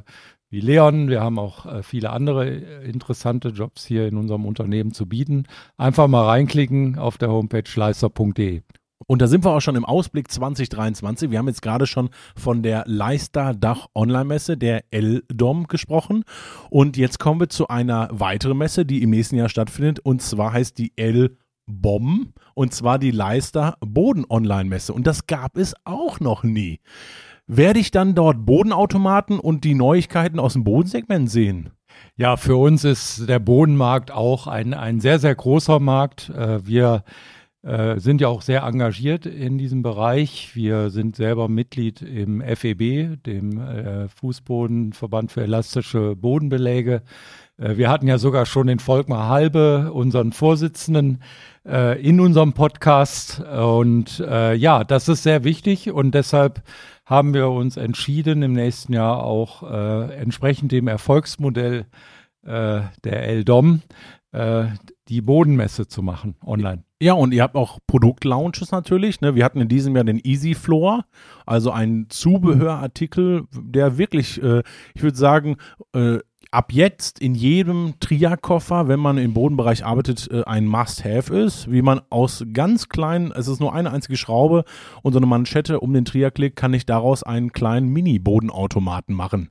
wie 0.51 0.61
Leon. 0.61 1.09
Wir 1.09 1.21
haben 1.21 1.39
auch 1.39 1.67
äh, 1.67 1.83
viele 1.83 2.11
andere 2.11 2.49
äh, 2.49 2.89
interessante 2.89 3.49
Jobs 3.49 3.85
hier 3.85 4.07
in 4.07 4.17
unserem 4.17 4.45
Unternehmen 4.45 4.93
zu 4.93 5.07
bieten. 5.07 5.45
Einfach 5.77 6.09
mal 6.09 6.25
reinklicken 6.25 6.99
auf 6.99 7.19
der 7.19 7.31
Homepage 7.31 7.65
leister.de. 7.75 8.63
Und 9.09 9.23
da 9.23 9.27
sind 9.27 9.45
wir 9.45 9.53
auch 9.53 9.61
schon 9.61 9.77
im 9.77 9.85
Ausblick 9.85 10.31
2023. 10.31 11.31
Wir 11.31 11.39
haben 11.39 11.49
jetzt 11.49 11.63
gerade 11.63 11.87
schon 11.87 12.11
von 12.35 12.63
der 12.63 12.85
Leister 12.87 13.55
Dach 13.55 13.87
Online 13.95 14.25
Messe, 14.25 14.57
der 14.57 14.85
L-Dom, 14.91 15.67
gesprochen. 15.69 16.25
Und 16.71 16.97
jetzt 16.97 17.19
kommen 17.19 17.41
wir 17.41 17.49
zu 17.49 17.69
einer 17.69 18.09
weiteren 18.11 18.59
Messe, 18.59 18.87
die 18.87 19.03
im 19.03 19.11
nächsten 19.11 19.37
Jahr 19.37 19.49
stattfindet. 19.49 20.01
Und 20.01 20.23
zwar 20.23 20.53
heißt 20.53 20.79
die 20.79 20.93
L-Bom. 20.97 22.33
Und 22.55 22.75
zwar 22.75 22.99
die 22.99 23.11
Leister 23.13 23.77
Boden 23.81 24.25
Online 24.29 24.69
Messe. 24.69 24.93
Und 24.93 25.07
das 25.07 25.27
gab 25.27 25.57
es 25.57 25.75
auch 25.85 26.19
noch 26.19 26.43
nie 26.43 26.81
werde 27.47 27.79
ich 27.79 27.91
dann 27.91 28.15
dort 28.15 28.45
Bodenautomaten 28.45 29.39
und 29.39 29.65
die 29.65 29.75
Neuigkeiten 29.75 30.39
aus 30.39 30.55
dem 30.55 30.65
Bodensegment 30.65 31.31
sehen? 31.31 31.71
Ja, 32.17 32.37
für 32.37 32.57
uns 32.57 32.85
ist 32.85 33.29
der 33.29 33.39
Bodenmarkt 33.39 34.11
auch 34.11 34.47
ein, 34.47 34.75
ein 34.75 35.01
sehr, 35.01 35.19
sehr 35.19 35.35
großer 35.35 35.81
Markt. 35.81 36.31
Äh, 36.31 36.67
wir 36.67 37.05
äh, 37.63 37.99
sind 37.99 38.21
ja 38.21 38.29
auch 38.29 38.43
sehr 38.43 38.63
engagiert 38.63 39.27
in 39.27 39.59
diesem 39.59 39.83
Bereich. 39.83 40.53
Wir 40.55 40.91
sind 40.91 41.17
selber 41.17 41.49
Mitglied 41.49 42.01
im 42.03 42.41
FEB, 42.41 43.23
dem 43.23 43.61
äh, 43.61 44.09
Fußbodenverband 44.09 45.31
für 45.31 45.43
elastische 45.43 46.17
Bodenbeläge. 46.17 47.03
Wir 47.59 47.89
hatten 47.89 48.07
ja 48.07 48.19
sogar 48.19 48.45
schon 48.45 48.67
den 48.67 48.81
Volkmar 48.81 49.31
Halbe, 49.31 49.91
unseren 49.91 50.33
Vorsitzenden, 50.33 51.23
in 51.65 52.21
unserem 52.21 52.53
Podcast. 52.53 53.41
Und 53.41 54.19
ja, 54.19 54.85
das 54.85 55.09
ist 55.09 55.23
sehr 55.23 55.43
wichtig 55.43 55.91
und 55.91 56.15
deshalb 56.15 56.63
haben 57.07 57.33
wir 57.33 57.49
uns 57.49 57.77
entschieden, 57.77 58.43
im 58.43 58.53
nächsten 58.53 58.93
Jahr 58.93 59.23
auch 59.23 59.63
äh, 59.63 60.15
entsprechend 60.17 60.73
dem 60.73 60.89
Erfolgsmodell 60.89 61.87
äh, 62.43 62.81
der 63.05 63.29
LDOM 63.29 63.83
äh, 64.33 64.67
die 65.09 65.21
Bodenmesse 65.21 65.87
zu 65.87 66.03
machen 66.03 66.35
online. 66.45 66.83
Ja, 67.01 67.13
und 67.13 67.33
ihr 67.33 67.43
habt 67.43 67.55
auch 67.55 67.79
Produktlaunches 67.87 68.73
natürlich. 68.73 69.21
Ne? 69.21 69.35
Wir 69.35 69.45
hatten 69.45 69.61
in 69.61 69.69
diesem 69.69 69.95
Jahr 69.95 70.05
den 70.05 70.21
Easy 70.23 70.55
Floor, 70.55 71.05
also 71.45 71.71
ein 71.71 72.07
Zubehörartikel, 72.09 73.45
der 73.53 73.99
wirklich, 73.99 74.43
äh, 74.43 74.63
ich 74.95 75.03
würde 75.03 75.17
sagen, 75.17 75.57
äh, 75.95 76.19
ab 76.57 76.73
jetzt 76.73 77.19
in 77.19 77.35
jedem 77.35 78.01
Tria-Koffer, 78.01 78.89
wenn 78.89 78.99
man 78.99 79.19
im 79.19 79.35
Bodenbereich 79.35 79.85
arbeitet, 79.85 80.27
äh, 80.31 80.43
ein 80.45 80.67
Must-Have 80.67 81.37
ist, 81.37 81.71
wie 81.71 81.83
man 81.83 82.01
aus 82.09 82.47
ganz 82.55 82.89
kleinen, 82.89 83.31
es 83.31 83.47
ist 83.47 83.61
nur 83.61 83.75
eine 83.75 83.93
einzige 83.93 84.17
Schraube 84.17 84.65
und 85.03 85.13
so 85.13 85.19
eine 85.19 85.27
Manschette 85.27 85.81
um 85.81 85.93
den 85.93 86.07
Tria-Klick, 86.07 86.57
kann 86.57 86.73
ich 86.73 86.87
daraus 86.87 87.23
einen 87.23 87.53
kleinen 87.53 87.89
Mini-Bodenautomaten 87.89 89.15
machen 89.15 89.51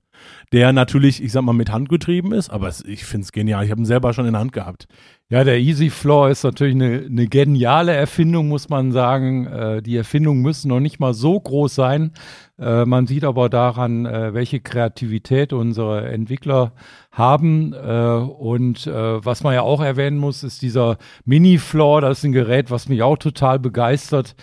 der 0.52 0.74
natürlich, 0.74 1.24
ich 1.24 1.32
sag 1.32 1.44
mal, 1.44 1.54
mit 1.54 1.72
Hand 1.72 1.90
getrieben 1.90 2.32
ist, 2.32 2.50
aber 2.50 2.72
ich 2.86 3.06
finde 3.06 3.26
es 3.26 3.32
genial. 3.32 3.66
Ich 3.66 3.72
habe 3.72 3.82
ihn 3.82 3.86
selber 3.86 4.14
schon 4.14 4.26
in 4.26 4.34
der 4.34 4.42
Hand 4.42 4.54
gehabt. 4.54 4.88
Ja, 5.28 5.44
der 5.44 5.58
Easy 5.58 5.90
Floor 5.90 6.30
ist 6.30 6.44
natürlich 6.44 6.76
eine, 6.76 7.04
eine 7.10 7.26
geniale 7.26 7.94
Erfindung, 7.94 8.48
muss 8.48 8.70
man 8.70 8.92
sagen. 8.92 9.48
Äh, 9.48 9.82
die 9.82 9.98
Erfindungen 9.98 10.44
müssen 10.44 10.70
noch 10.70 10.80
nicht 10.80 11.00
mal 11.00 11.16
so 11.16 11.40
groß 11.40 11.74
sein. 11.74 12.12
Äh, 12.60 12.86
man 12.86 13.08
sieht 13.08 13.24
aber 13.24 13.50
daran, 13.50 14.06
äh, 14.06 14.36
welche 14.36 14.60
Kreativität 14.60 15.52
unsere 15.52 16.08
Entwickler 16.10 16.74
haben. 17.12 17.74
Äh, 17.74 17.78
und 17.78 18.86
äh, 18.86 19.26
was 19.26 19.42
man 19.42 19.56
ja 19.56 19.64
auch 19.64 19.82
erwähnen 19.82 20.20
muss, 20.20 20.44
ist 20.44 20.62
dieser 20.62 20.98
Mini 21.26 21.58
Floor. 21.58 22.02
Das 22.02 22.20
ist 22.20 22.24
ein 22.26 22.32
Gerät, 22.32 22.70
was 22.70 22.88
mich 22.88 23.02
auch 23.02 23.18
total 23.18 23.58
begeistert. 23.58 24.36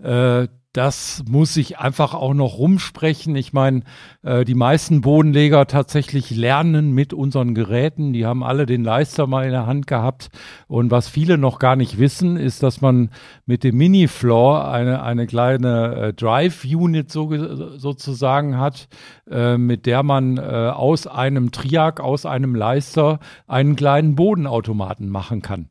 Äh, 0.00 0.46
das 0.78 1.24
muss 1.28 1.56
ich 1.56 1.80
einfach 1.80 2.14
auch 2.14 2.34
noch 2.34 2.56
rumsprechen. 2.56 3.34
Ich 3.34 3.52
meine, 3.52 3.82
äh, 4.22 4.44
die 4.44 4.54
meisten 4.54 5.00
Bodenleger 5.00 5.66
tatsächlich 5.66 6.30
lernen 6.30 6.92
mit 6.92 7.12
unseren 7.12 7.56
Geräten. 7.56 8.12
Die 8.12 8.24
haben 8.24 8.44
alle 8.44 8.64
den 8.64 8.84
Leister 8.84 9.26
mal 9.26 9.44
in 9.44 9.50
der 9.50 9.66
Hand 9.66 9.88
gehabt. 9.88 10.28
Und 10.68 10.92
was 10.92 11.08
viele 11.08 11.36
noch 11.36 11.58
gar 11.58 11.74
nicht 11.74 11.98
wissen, 11.98 12.36
ist, 12.36 12.62
dass 12.62 12.80
man 12.80 13.10
mit 13.44 13.64
dem 13.64 13.76
Mini-Floor 13.76 14.70
eine, 14.70 15.02
eine 15.02 15.26
kleine 15.26 15.94
äh, 15.96 16.12
Drive-Unit 16.14 17.10
so, 17.10 17.76
sozusagen 17.76 18.56
hat, 18.56 18.86
äh, 19.28 19.58
mit 19.58 19.84
der 19.84 20.04
man 20.04 20.36
äh, 20.36 20.42
aus 20.42 21.08
einem 21.08 21.50
Triak, 21.50 21.98
aus 21.98 22.24
einem 22.24 22.54
Leister 22.54 23.18
einen 23.48 23.74
kleinen 23.74 24.14
Bodenautomaten 24.14 25.08
machen 25.08 25.42
kann. 25.42 25.70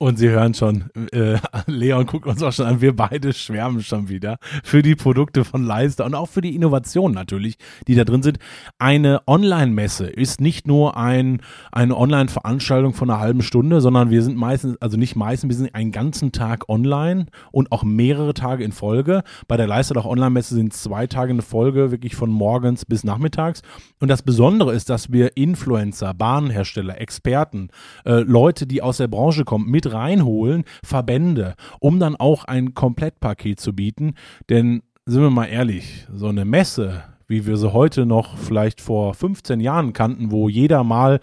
Und 0.00 0.16
Sie 0.16 0.28
hören 0.28 0.54
schon, 0.54 0.84
äh, 1.10 1.38
Leon 1.66 2.06
guckt 2.06 2.28
uns 2.28 2.40
auch 2.44 2.52
schon 2.52 2.66
an, 2.66 2.80
wir 2.80 2.94
beide 2.94 3.32
schwärmen 3.32 3.82
schon 3.82 4.08
wieder 4.08 4.38
für 4.62 4.80
die 4.80 4.94
Produkte 4.94 5.44
von 5.44 5.64
Leister 5.64 6.04
und 6.04 6.14
auch 6.14 6.28
für 6.28 6.40
die 6.40 6.54
Innovationen 6.54 7.12
natürlich, 7.12 7.58
die 7.88 7.96
da 7.96 8.04
drin 8.04 8.22
sind. 8.22 8.38
Eine 8.78 9.22
Online-Messe 9.26 10.06
ist 10.06 10.40
nicht 10.40 10.68
nur 10.68 10.96
ein, 10.96 11.42
eine 11.72 11.96
Online-Veranstaltung 11.96 12.94
von 12.94 13.10
einer 13.10 13.18
halben 13.18 13.42
Stunde, 13.42 13.80
sondern 13.80 14.10
wir 14.10 14.22
sind 14.22 14.36
meistens, 14.36 14.80
also 14.80 14.96
nicht 14.96 15.16
meistens, 15.16 15.48
wir 15.48 15.56
sind 15.56 15.74
einen 15.74 15.90
ganzen 15.90 16.30
Tag 16.30 16.68
online 16.68 17.26
und 17.50 17.72
auch 17.72 17.82
mehrere 17.82 18.34
Tage 18.34 18.62
in 18.62 18.70
Folge. 18.70 19.24
Bei 19.48 19.56
der 19.56 19.66
Leister 19.66 19.96
Online-Messe 20.06 20.54
sind 20.54 20.74
zwei 20.74 21.08
Tage 21.08 21.32
in 21.32 21.42
Folge, 21.42 21.90
wirklich 21.90 22.14
von 22.14 22.30
morgens 22.30 22.84
bis 22.84 23.02
nachmittags. 23.02 23.62
Und 23.98 24.06
das 24.06 24.22
Besondere 24.22 24.74
ist, 24.74 24.90
dass 24.90 25.10
wir 25.10 25.36
Influencer, 25.36 26.14
Bahnhersteller, 26.14 27.00
Experten, 27.00 27.70
äh, 28.04 28.20
Leute, 28.20 28.68
die 28.68 28.80
aus 28.80 28.98
der 28.98 29.08
Branche 29.08 29.44
kommen, 29.44 29.68
mit 29.68 29.87
reinholen, 29.92 30.64
Verbände, 30.84 31.54
um 31.80 31.98
dann 31.98 32.16
auch 32.16 32.44
ein 32.44 32.74
Komplettpaket 32.74 33.60
zu 33.60 33.74
bieten. 33.74 34.14
Denn 34.48 34.82
sind 35.06 35.22
wir 35.22 35.30
mal 35.30 35.46
ehrlich, 35.46 36.06
so 36.12 36.28
eine 36.28 36.44
Messe, 36.44 37.02
wie 37.26 37.46
wir 37.46 37.56
sie 37.56 37.72
heute 37.72 38.06
noch 38.06 38.36
vielleicht 38.36 38.80
vor 38.80 39.14
15 39.14 39.60
Jahren 39.60 39.92
kannten, 39.92 40.30
wo 40.30 40.48
jeder 40.48 40.84
mal, 40.84 41.20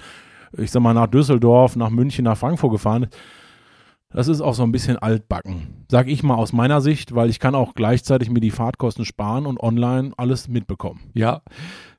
ich 0.57 0.71
sag 0.71 0.81
mal, 0.81 0.93
nach 0.93 1.07
Düsseldorf, 1.07 1.75
nach 1.75 1.89
München, 1.89 2.25
nach 2.25 2.37
Frankfurt 2.37 2.71
gefahren 2.71 3.03
ist, 3.03 3.15
das 4.15 4.29
ist 4.29 4.39
auch 4.39 4.53
so 4.53 4.63
ein 4.63 4.71
bisschen 4.71 4.97
altbacken. 4.97 5.85
Sag 5.91 6.07
ich 6.07 6.23
mal 6.23 6.35
aus 6.35 6.53
meiner 6.53 6.79
Sicht, 6.79 7.15
weil 7.15 7.29
ich 7.29 7.41
kann 7.41 7.53
auch 7.53 7.73
gleichzeitig 7.73 8.29
mir 8.29 8.39
die 8.39 8.49
Fahrtkosten 8.49 9.03
sparen 9.03 9.45
und 9.45 9.59
online 9.59 10.13
alles 10.15 10.47
mitbekommen. 10.47 11.01
Ja. 11.13 11.41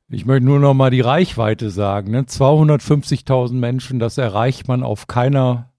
Ich 0.08 0.24
möchte 0.24 0.46
nur 0.46 0.58
noch 0.58 0.72
mal 0.72 0.90
die 0.90 1.02
Reichweite 1.02 1.68
sagen. 1.68 2.12
Ne? 2.12 2.22
250.000 2.22 3.52
Menschen, 3.52 3.98
das 3.98 4.16
erreicht 4.16 4.66
man 4.66 4.82
auf 4.82 5.08
keiner 5.08 5.72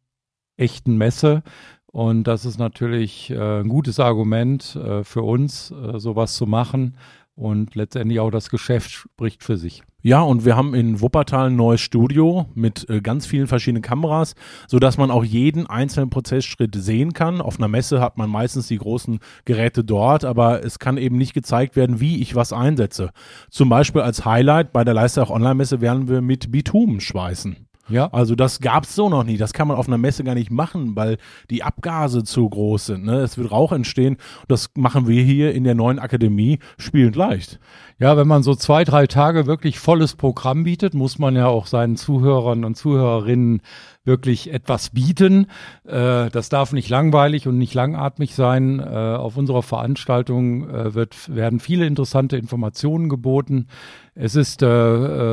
echten 0.57 0.97
Messe. 0.97 1.43
Und 1.85 2.25
das 2.25 2.45
ist 2.45 2.59
natürlich 2.59 3.29
äh, 3.29 3.61
ein 3.61 3.69
gutes 3.69 3.99
Argument 3.99 4.75
äh, 4.75 5.03
für 5.03 5.21
uns, 5.21 5.71
äh, 5.71 5.99
sowas 5.99 6.35
zu 6.35 6.45
machen. 6.45 6.97
Und 7.35 7.75
letztendlich 7.75 8.19
auch 8.19 8.31
das 8.31 8.49
Geschäft 8.49 8.89
spricht 8.89 9.43
für 9.43 9.57
sich. 9.57 9.83
Ja, 10.01 10.21
und 10.21 10.45
wir 10.45 10.55
haben 10.55 10.73
in 10.73 11.01
Wuppertal 11.01 11.47
ein 11.47 11.55
neues 11.55 11.81
Studio 11.81 12.45
mit 12.55 12.89
äh, 12.89 13.01
ganz 13.01 13.25
vielen 13.25 13.45
verschiedenen 13.45 13.81
Kameras, 13.81 14.35
sodass 14.67 14.97
man 14.97 15.11
auch 15.11 15.23
jeden 15.23 15.67
einzelnen 15.67 16.09
Prozessschritt 16.09 16.73
sehen 16.75 17.13
kann. 17.13 17.41
Auf 17.41 17.59
einer 17.59 17.67
Messe 17.67 17.99
hat 17.99 18.17
man 18.17 18.29
meistens 18.29 18.67
die 18.67 18.77
großen 18.77 19.19
Geräte 19.45 19.83
dort, 19.83 20.23
aber 20.23 20.63
es 20.63 20.79
kann 20.79 20.97
eben 20.97 21.17
nicht 21.17 21.33
gezeigt 21.33 21.75
werden, 21.75 21.99
wie 21.99 22.21
ich 22.21 22.35
was 22.35 22.53
einsetze. 22.53 23.11
Zum 23.49 23.69
Beispiel 23.69 24.01
als 24.01 24.23
Highlight 24.23 24.71
bei 24.71 24.83
der 24.83 24.93
Leistach 24.93 25.29
Online-Messe 25.29 25.81
werden 25.81 26.07
wir 26.07 26.21
mit 26.21 26.51
Bitumen 26.51 27.01
schweißen. 27.01 27.66
Ja. 27.89 28.07
Also 28.11 28.35
das 28.35 28.59
gab 28.59 28.83
es 28.83 28.95
so 28.95 29.09
noch 29.09 29.23
nie. 29.23 29.37
Das 29.37 29.53
kann 29.53 29.67
man 29.67 29.77
auf 29.77 29.87
einer 29.87 29.97
Messe 29.97 30.23
gar 30.23 30.35
nicht 30.35 30.51
machen, 30.51 30.95
weil 30.95 31.17
die 31.49 31.63
Abgase 31.63 32.23
zu 32.23 32.49
groß 32.49 32.87
sind. 32.87 33.05
Ne? 33.05 33.19
Es 33.19 33.37
wird 33.37 33.51
Rauch 33.51 33.71
entstehen. 33.71 34.17
Das 34.47 34.69
machen 34.75 35.07
wir 35.07 35.23
hier 35.23 35.53
in 35.53 35.63
der 35.63 35.75
neuen 35.75 35.99
Akademie 35.99 36.59
spielend 36.77 37.15
leicht. 37.15 37.59
Ja, 37.99 38.15
wenn 38.15 38.27
man 38.27 38.43
so 38.43 38.55
zwei, 38.55 38.83
drei 38.83 39.07
Tage 39.07 39.47
wirklich 39.47 39.79
volles 39.79 40.15
Programm 40.15 40.63
bietet, 40.63 40.93
muss 40.93 41.17
man 41.17 41.35
ja 41.35 41.47
auch 41.47 41.65
seinen 41.65 41.95
Zuhörern 41.95 42.63
und 42.63 42.75
Zuhörerinnen 42.75 43.61
wirklich 44.07 44.51
etwas 44.51 44.89
bieten. 44.89 45.47
Äh, 45.85 46.29
das 46.31 46.49
darf 46.49 46.73
nicht 46.73 46.89
langweilig 46.89 47.47
und 47.47 47.57
nicht 47.59 47.75
langatmig 47.75 48.33
sein. 48.33 48.79
Äh, 48.79 48.83
auf 48.85 49.37
unserer 49.37 49.61
Veranstaltung 49.61 50.69
äh, 50.69 50.95
wird, 50.95 51.35
werden 51.35 51.59
viele 51.59 51.85
interessante 51.85 52.37
Informationen 52.37 53.09
geboten. 53.09 53.67
Es 54.15 54.35
ist, 54.35 54.63
äh, 54.63 54.67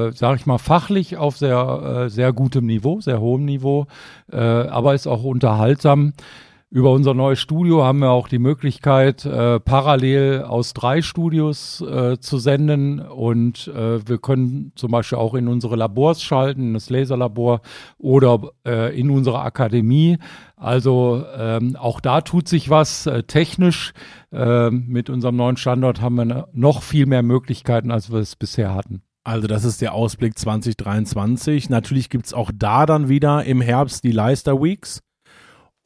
äh, 0.09 0.13
sage 0.13 0.37
ich 0.37 0.47
mal, 0.47 0.59
fachlich 0.59 1.17
auf 1.17 1.39
sehr, 1.39 2.05
äh, 2.05 2.11
sehr 2.11 2.35
gutem 2.35 2.67
Niveau, 2.67 3.01
sehr 3.01 3.21
hohem 3.21 3.47
Niveau, 3.47 3.87
äh, 4.31 4.37
aber 4.37 4.95
ist 4.95 5.07
auch 5.07 5.25
unterhaltsam. 5.25 6.13
Über 6.75 6.91
unser 6.91 7.15
neues 7.15 7.39
Studio 7.39 7.85
haben 7.85 8.01
wir 8.01 8.11
auch 8.11 8.27
die 8.27 8.41
Möglichkeit, 8.41 9.25
äh, 9.25 9.61
parallel 9.61 10.43
aus 10.43 10.75
drei 10.75 11.03
Studios 11.03 11.81
äh, 11.81 12.19
zu 12.19 12.39
senden 12.39 12.99
und 12.99 13.69
äh, 13.69 14.05
wir 14.05 14.19
können 14.19 14.73
zum 14.75 14.91
Beispiel 14.91 15.19
auch 15.19 15.35
in 15.35 15.47
unsere 15.47 15.77
Labors 15.77 16.21
schalten, 16.21 16.63
in 16.63 16.75
das 16.75 16.91
Laserlabor 16.91 17.61
oder 17.97 18.51
äh, 18.67 18.99
in 18.99 19.11
unsere 19.11 19.43
Akademie. 19.43 20.19
Also 20.57 21.25
ähm, 21.39 21.77
auch 21.77 22.01
da 22.01 22.23
tut 22.23 22.49
sich 22.49 22.71
was 22.71 23.07
äh, 23.07 23.23
technisch. 23.23 23.93
Äh, 24.33 24.71
mit 24.71 25.11
unserem 25.11 25.37
neuen 25.37 25.57
Standort 25.57 26.01
haben 26.01 26.17
wir 26.17 26.49
noch 26.53 26.83
viel 26.83 27.07
mehr 27.07 27.23
Möglichkeiten, 27.23 27.93
als 27.93 28.11
wir 28.11 28.19
es 28.19 28.35
bisher 28.35 28.75
hatten. 28.75 29.03
Also 29.23 29.47
das 29.47 29.65
ist 29.65 29.81
der 29.81 29.95
Ausblick 29.95 30.37
2023. 30.37 31.71
Natürlich 31.71 32.11
gibt's 32.11 32.35
auch 32.35 32.51
da 32.53 32.85
dann 32.85 33.09
wieder 33.09 33.45
im 33.45 33.61
Herbst 33.61 34.03
die 34.03 34.11
Leister 34.11 34.61
Weeks. 34.61 35.05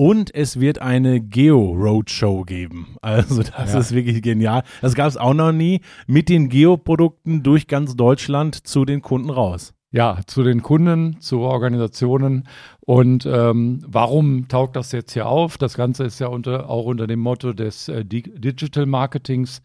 Und 0.00 0.32
es 0.32 0.61
wird 0.61 0.80
eine 0.80 1.20
Geo-Roadshow 1.20 2.44
geben. 2.44 2.96
Also 3.02 3.42
das 3.42 3.72
ja. 3.72 3.80
ist 3.80 3.92
wirklich 3.92 4.22
genial. 4.22 4.62
Das 4.80 4.94
gab 4.94 5.08
es 5.08 5.16
auch 5.16 5.34
noch 5.34 5.50
nie. 5.50 5.80
Mit 6.06 6.28
den 6.28 6.48
Geo-Produkten 6.48 7.42
durch 7.42 7.66
ganz 7.66 7.96
Deutschland 7.96 8.54
zu 8.54 8.84
den 8.84 9.02
Kunden 9.02 9.28
raus. 9.28 9.74
Ja, 9.90 10.20
zu 10.28 10.44
den 10.44 10.62
Kunden, 10.62 11.20
zu 11.20 11.40
Organisationen. 11.40 12.46
Und 12.78 13.26
ähm, 13.26 13.82
warum 13.88 14.46
taugt 14.46 14.76
das 14.76 14.92
jetzt 14.92 15.14
hier 15.14 15.26
auf? 15.26 15.58
Das 15.58 15.74
Ganze 15.74 16.04
ist 16.04 16.20
ja 16.20 16.28
unter, 16.28 16.70
auch 16.70 16.84
unter 16.84 17.08
dem 17.08 17.18
Motto 17.18 17.52
des 17.52 17.88
äh, 17.88 18.04
Digital 18.04 18.87
Marketings. 18.87 19.62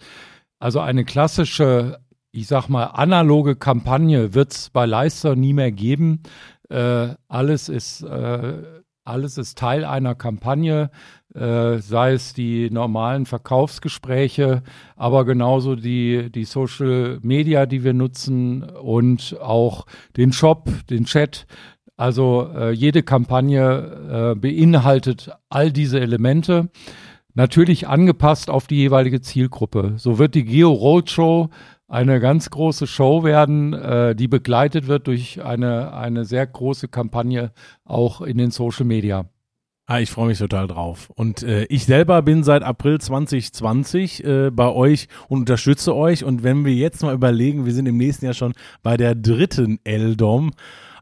Also 0.58 0.80
eine 0.80 1.06
klassische, 1.06 2.00
ich 2.32 2.48
sag 2.48 2.70
mal, 2.70 2.86
analoge 2.86 3.56
Kampagne 3.56 4.34
wird 4.34 4.52
es 4.54 4.72
bei 4.72 4.88
Leister 4.88 5.36
nie 5.36 5.54
mehr 5.54 5.72
geben. 5.72 6.24
Äh, 6.70 7.10
alles 7.28 7.70
ist 7.70 8.02
äh, 8.02 8.64
alles 9.06 9.38
ist 9.38 9.58
Teil 9.58 9.84
einer 9.86 10.16
Kampagne, 10.16 10.90
äh, 11.34 11.78
sei 11.80 12.14
es 12.14 12.34
die 12.34 12.70
normalen 12.70 13.26
Verkaufsgespräche, 13.26 14.64
aber 14.96 15.26
genauso 15.26 15.76
die, 15.76 16.32
die 16.32 16.46
Social 16.46 17.20
Media, 17.22 17.66
die 17.66 17.84
wir 17.84 17.94
nutzen 17.94 18.64
und 18.64 19.38
auch 19.42 19.86
den 20.16 20.32
Shop, 20.32 20.70
den 20.90 21.06
Chat. 21.06 21.46
Also 21.98 22.50
äh, 22.56 22.72
jede 22.72 23.04
Kampagne 23.04 24.34
äh, 24.34 24.40
beinhaltet 24.40 25.32
all 25.50 25.72
diese 25.72 26.00
Elemente, 26.00 26.70
natürlich 27.34 27.88
angepasst 27.88 28.50
auf 28.50 28.68
die 28.68 28.78
jeweilige 28.78 29.22
Zielgruppe. 29.22 29.94
So 29.98 30.18
wird 30.18 30.36
die 30.36 30.46
Geo 30.46 30.72
Roadshow 30.72 31.50
eine 31.88 32.20
ganz 32.20 32.50
große 32.50 32.88
Show 32.88 33.24
werden, 33.24 33.74
äh, 33.74 34.16
die 34.16 34.28
begleitet 34.28 34.88
wird 34.88 35.08
durch 35.08 35.44
eine, 35.44 35.94
eine 35.94 36.26
sehr 36.26 36.48
große 36.48 36.88
Kampagne 36.88 37.52
auch 37.84 38.22
in 38.22 38.38
den 38.38 38.52
Social 38.52 38.86
Media. 38.86 39.26
Ah, 39.86 40.00
ich 40.00 40.12
freue 40.12 40.28
mich 40.28 40.40
total 40.40 40.68
drauf. 40.68 41.12
Und 41.14 41.44
äh, 41.44 41.66
ich 41.66 41.86
selber 41.86 42.22
bin 42.22 42.44
seit 42.44 42.64
April 42.64 43.02
2020 43.02 44.24
äh, 44.24 44.50
bei 44.50 44.70
euch 44.70 45.10
und 45.28 45.40
unterstütze 45.40 45.94
euch. 45.94 46.24
Und 46.24 46.42
wenn 46.42 46.64
wir 46.64 46.74
jetzt 46.74 47.04
mal 47.04 47.14
überlegen, 47.14 47.66
wir 47.66 47.74
sind 47.74 47.86
im 47.88 47.98
nächsten 47.98 48.24
Jahr 48.24 48.34
schon 48.34 48.54
bei 48.82 48.96
der 48.96 49.14
dritten 49.14 49.80
LDOM. 49.86 50.52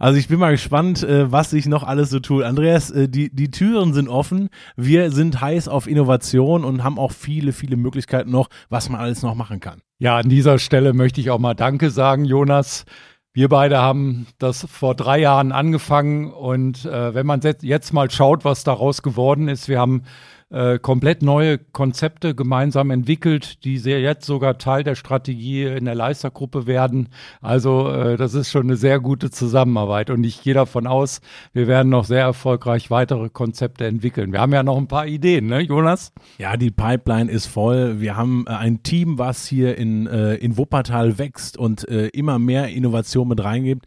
Also 0.01 0.17
ich 0.17 0.27
bin 0.27 0.39
mal 0.39 0.49
gespannt, 0.49 1.03
äh, 1.03 1.31
was 1.31 1.51
sich 1.51 1.67
noch 1.67 1.83
alles 1.83 2.09
so 2.09 2.19
tut. 2.19 2.43
Andreas, 2.43 2.89
äh, 2.89 3.07
die, 3.07 3.29
die 3.29 3.51
Türen 3.51 3.93
sind 3.93 4.09
offen. 4.09 4.49
Wir 4.75 5.11
sind 5.11 5.41
heiß 5.41 5.67
auf 5.67 5.85
Innovation 5.85 6.65
und 6.65 6.83
haben 6.83 6.97
auch 6.97 7.11
viele, 7.11 7.53
viele 7.53 7.77
Möglichkeiten 7.77 8.31
noch, 8.31 8.49
was 8.67 8.89
man 8.89 8.99
alles 8.99 9.21
noch 9.21 9.35
machen 9.35 9.59
kann. 9.59 9.83
Ja, 9.99 10.17
an 10.17 10.27
dieser 10.27 10.57
Stelle 10.57 10.93
möchte 10.93 11.21
ich 11.21 11.29
auch 11.29 11.37
mal 11.37 11.53
Danke 11.53 11.91
sagen, 11.91 12.25
Jonas. 12.25 12.85
Wir 13.33 13.47
beide 13.47 13.77
haben 13.77 14.25
das 14.39 14.65
vor 14.71 14.95
drei 14.95 15.19
Jahren 15.19 15.51
angefangen 15.51 16.33
und 16.33 16.83
äh, 16.85 17.13
wenn 17.13 17.27
man 17.27 17.41
jetzt 17.61 17.93
mal 17.93 18.09
schaut, 18.09 18.43
was 18.43 18.63
daraus 18.63 19.03
geworden 19.03 19.47
ist, 19.47 19.69
wir 19.69 19.79
haben 19.79 20.01
äh, 20.51 20.79
komplett 20.79 21.21
neue 21.21 21.57
Konzepte 21.57 22.35
gemeinsam 22.35 22.91
entwickelt, 22.91 23.63
die 23.63 23.77
sehr 23.77 24.01
jetzt 24.01 24.25
sogar 24.25 24.57
Teil 24.57 24.83
der 24.83 24.95
Strategie 24.95 25.63
in 25.63 25.85
der 25.85 25.95
Leistergruppe 25.95 26.67
werden. 26.67 27.09
Also 27.41 27.89
äh, 27.89 28.17
das 28.17 28.33
ist 28.33 28.51
schon 28.51 28.63
eine 28.63 28.75
sehr 28.75 28.99
gute 28.99 29.31
Zusammenarbeit 29.31 30.09
und 30.09 30.23
ich 30.23 30.43
gehe 30.43 30.53
davon 30.53 30.87
aus, 30.87 31.21
wir 31.53 31.67
werden 31.67 31.89
noch 31.89 32.05
sehr 32.05 32.21
erfolgreich 32.21 32.91
weitere 32.91 33.29
Konzepte 33.29 33.85
entwickeln. 33.85 34.33
Wir 34.33 34.41
haben 34.41 34.53
ja 34.53 34.63
noch 34.63 34.77
ein 34.77 34.87
paar 34.87 35.07
Ideen, 35.07 35.47
ne, 35.47 35.61
Jonas? 35.61 36.11
Ja, 36.37 36.57
die 36.57 36.71
Pipeline 36.71 37.31
ist 37.31 37.47
voll. 37.47 38.01
Wir 38.01 38.17
haben 38.17 38.45
äh, 38.47 38.51
ein 38.51 38.83
Team, 38.83 39.17
was 39.17 39.45
hier 39.45 39.77
in, 39.77 40.07
äh, 40.07 40.35
in 40.35 40.57
Wuppertal 40.57 41.17
wächst 41.17 41.57
und 41.57 41.87
äh, 41.87 42.07
immer 42.07 42.39
mehr 42.39 42.67
Innovation 42.67 43.27
mit 43.27 43.43
reingibt. 43.43 43.85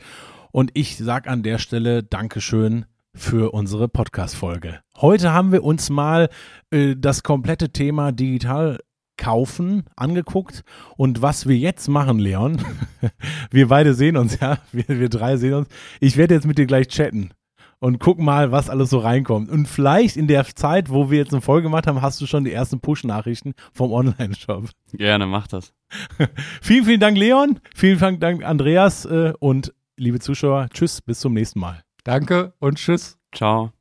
Und 0.51 0.71
ich 0.75 0.97
sage 0.97 1.29
an 1.29 1.43
der 1.43 1.59
Stelle 1.59 2.05
Dankeschön 2.05 2.87
für 3.15 3.53
unsere 3.53 3.89
Podcast-Folge. 3.89 4.81
Heute 4.97 5.33
haben 5.33 5.53
wir 5.53 5.65
uns 5.65 5.91
mal 5.91 6.29
äh, 6.71 6.97
das 6.97 7.23
komplette 7.23 7.71
Thema 7.71 8.13
digital 8.13 8.79
kaufen 9.17 9.85
angeguckt 9.97 10.63
und 10.97 11.23
was 11.23 11.47
wir 11.47 11.57
jetzt 11.57 11.89
machen, 11.89 12.19
Leon, 12.19 12.61
wir 13.51 13.69
beide 13.69 13.95
sehen 13.95 14.17
uns, 14.17 14.41
ja, 14.41 14.59
wir, 14.73 14.89
wir 14.89 15.09
drei 15.09 15.37
sehen 15.37 15.55
uns. 15.55 15.69
Ich 16.01 16.17
werde 16.17 16.35
jetzt 16.35 16.47
mit 16.47 16.59
dir 16.59 16.67
gleich 16.67 16.89
chatten 16.89 17.31
und 17.79 18.01
guck 18.01 18.19
mal, 18.19 18.51
was 18.51 18.71
alles 18.71 18.91
so 18.91 18.99
reinkommt. 18.99 19.51
Und 19.51 19.67
vielleicht 19.67 20.17
in 20.17 20.27
der 20.27 20.45
Zeit, 20.47 20.91
wo 20.91 21.11
wir 21.11 21.19
jetzt 21.19 21.33
eine 21.33 21.43
Folge 21.43 21.65
gemacht 21.65 21.87
haben, 21.87 22.03
hast 22.03 22.21
du 22.21 22.27
schon 22.27 22.45
die 22.45 22.53
ersten 22.53 22.81
Push-Nachrichten 22.81 23.55
vom 23.73 23.93
Online-Shop. 23.93 24.71
Gerne, 24.93 25.27
mach 25.27 25.47
das. 25.49 25.73
vielen, 26.63 26.85
vielen 26.85 27.01
Dank, 27.01 27.17
Leon. 27.17 27.61
Vielen, 27.75 27.99
vielen 27.99 28.21
Dank, 28.21 28.45
Andreas. 28.45 29.05
Äh, 29.05 29.35
und 29.39 29.73
liebe 29.97 30.19
Zuschauer, 30.19 30.69
tschüss, 30.73 31.03
bis 31.03 31.21
zum 31.21 31.35
nächsten 31.35 31.61
Mal. 31.61 31.83
Danke 32.05 32.55
und 32.61 32.79
tschüss. 32.79 33.19
Ciao. 33.35 33.74